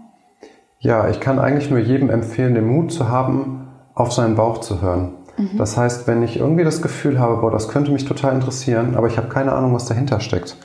Ja, 0.79 1.07
ich 1.09 1.19
kann 1.19 1.39
eigentlich 1.39 1.69
nur 1.69 1.79
jedem 1.79 2.09
empfehlen, 2.09 2.55
den 2.55 2.67
Mut 2.67 2.91
zu 2.91 3.09
haben, 3.09 3.67
auf 3.95 4.11
seinen 4.11 4.35
Bauch 4.35 4.59
zu 4.59 4.81
hören. 4.81 5.13
Mhm. 5.37 5.57
Das 5.57 5.77
heißt, 5.77 6.07
wenn 6.07 6.23
ich 6.23 6.37
irgendwie 6.37 6.63
das 6.63 6.81
Gefühl 6.81 7.19
habe, 7.19 7.37
boah, 7.37 7.51
das 7.51 7.67
könnte 7.67 7.91
mich 7.91 8.05
total 8.05 8.33
interessieren, 8.33 8.95
aber 8.95 9.07
ich 9.07 9.17
habe 9.17 9.29
keine 9.29 9.53
Ahnung, 9.53 9.73
was 9.73 9.85
dahinter 9.85 10.19
steckt, 10.19 10.55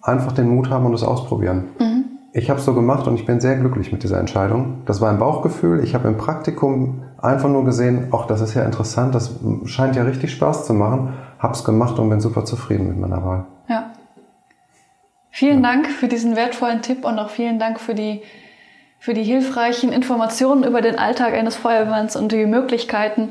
einfach 0.00 0.32
den 0.32 0.48
Mut 0.48 0.70
haben 0.70 0.86
und 0.86 0.94
es 0.94 1.02
ausprobieren. 1.02 1.70
Mhm. 1.78 1.91
Ich 2.34 2.48
habe 2.48 2.58
es 2.58 2.64
so 2.64 2.72
gemacht 2.72 3.06
und 3.06 3.14
ich 3.14 3.26
bin 3.26 3.40
sehr 3.40 3.56
glücklich 3.56 3.92
mit 3.92 4.02
dieser 4.02 4.18
Entscheidung. 4.18 4.82
Das 4.86 5.02
war 5.02 5.10
ein 5.10 5.18
Bauchgefühl. 5.18 5.84
Ich 5.84 5.94
habe 5.94 6.08
im 6.08 6.16
Praktikum 6.16 7.02
einfach 7.20 7.50
nur 7.50 7.64
gesehen, 7.64 8.08
ach, 8.10 8.26
das 8.26 8.40
ist 8.40 8.54
ja 8.54 8.64
interessant, 8.64 9.14
das 9.14 9.38
scheint 9.64 9.96
ja 9.96 10.02
richtig 10.04 10.32
Spaß 10.32 10.66
zu 10.66 10.72
machen. 10.72 11.12
Hab's 11.38 11.62
gemacht 11.62 11.98
und 11.98 12.08
bin 12.08 12.20
super 12.20 12.46
zufrieden 12.46 12.88
mit 12.88 12.98
meiner 12.98 13.22
Wahl. 13.22 13.44
Ja. 13.68 13.90
Vielen 15.30 15.62
ja. 15.62 15.70
Dank 15.70 15.88
für 15.88 16.08
diesen 16.08 16.34
wertvollen 16.34 16.80
Tipp 16.80 17.04
und 17.04 17.18
auch 17.18 17.28
vielen 17.28 17.58
Dank 17.58 17.80
für 17.80 17.94
die 17.94 18.22
für 18.98 19.14
die 19.14 19.24
hilfreichen 19.24 19.92
Informationen 19.92 20.62
über 20.62 20.80
den 20.80 20.96
Alltag 20.96 21.34
eines 21.34 21.56
Feuerwehrmanns 21.56 22.14
und 22.14 22.30
die 22.30 22.46
Möglichkeiten. 22.46 23.30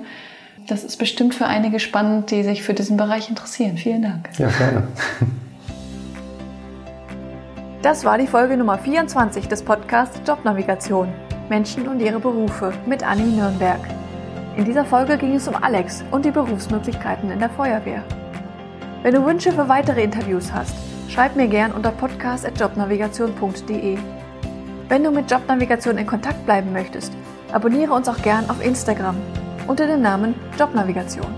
Das 0.67 0.83
ist 0.83 0.97
bestimmt 0.97 1.33
für 1.33 1.45
einige 1.45 1.79
spannend, 1.79 2.29
die 2.29 2.43
sich 2.43 2.61
für 2.61 2.73
diesen 2.73 2.97
Bereich 2.97 3.29
interessieren. 3.29 3.77
Vielen 3.77 4.01
Dank. 4.01 4.29
Ja, 4.37 4.49
gerne. 4.49 4.83
Das 7.81 8.05
war 8.05 8.19
die 8.19 8.27
Folge 8.27 8.55
Nummer 8.57 8.77
24 8.77 9.47
des 9.47 9.63
Podcasts 9.63 10.21
Jobnavigation. 10.27 11.11
Menschen 11.49 11.87
und 11.87 11.99
ihre 11.99 12.19
Berufe 12.19 12.73
mit 12.85 13.03
Anni 13.03 13.23
Nürnberg. 13.23 13.79
In 14.55 14.65
dieser 14.65 14.85
Folge 14.85 15.17
ging 15.17 15.33
es 15.33 15.47
um 15.47 15.55
Alex 15.55 16.03
und 16.11 16.23
die 16.23 16.29
Berufsmöglichkeiten 16.29 17.31
in 17.31 17.39
der 17.39 17.49
Feuerwehr. 17.49 18.03
Wenn 19.01 19.15
du 19.15 19.25
Wünsche 19.25 19.51
für 19.51 19.67
weitere 19.67 20.03
Interviews 20.03 20.53
hast, 20.53 20.75
schreib 21.09 21.35
mir 21.35 21.47
gern 21.47 21.71
unter 21.71 21.89
podcast.jobnavigation.de. 21.89 23.97
Wenn 24.87 25.03
du 25.03 25.09
mit 25.09 25.31
Jobnavigation 25.31 25.97
in 25.97 26.05
Kontakt 26.05 26.45
bleiben 26.45 26.71
möchtest, 26.71 27.11
abonniere 27.51 27.93
uns 27.93 28.07
auch 28.07 28.21
gern 28.21 28.47
auf 28.51 28.63
Instagram 28.63 29.15
unter 29.65 29.87
dem 29.87 30.03
Namen 30.03 30.35
Jobnavigation. 30.59 31.33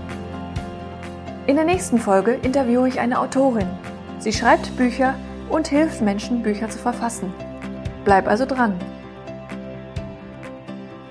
In 1.46 1.56
der 1.56 1.64
nächsten 1.64 1.98
Folge 1.98 2.32
interviewe 2.42 2.86
ich 2.86 3.00
eine 3.00 3.18
Autorin. 3.18 3.70
Sie 4.18 4.34
schreibt 4.34 4.76
Bücher 4.76 5.14
und 5.48 5.68
hilft 5.68 6.00
Menschen, 6.00 6.42
Bücher 6.42 6.68
zu 6.68 6.78
verfassen. 6.78 7.32
Bleib 8.04 8.28
also 8.28 8.44
dran. 8.44 8.74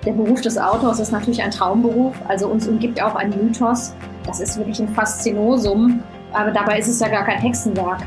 Der 0.05 0.11
Beruf 0.11 0.41
des 0.41 0.57
Autors 0.57 0.99
ist 0.99 1.11
natürlich 1.11 1.41
ein 1.41 1.51
Traumberuf, 1.51 2.15
also 2.27 2.47
uns 2.47 2.67
umgibt 2.67 3.01
auch 3.01 3.15
ein 3.15 3.29
Mythos. 3.29 3.95
Das 4.25 4.39
ist 4.39 4.57
wirklich 4.57 4.79
ein 4.81 4.89
Faszinosum, 4.89 6.03
aber 6.33 6.51
dabei 6.51 6.79
ist 6.79 6.89
es 6.89 6.99
ja 6.99 7.07
gar 7.07 7.23
kein 7.23 7.39
Hexenwerk. 7.39 8.01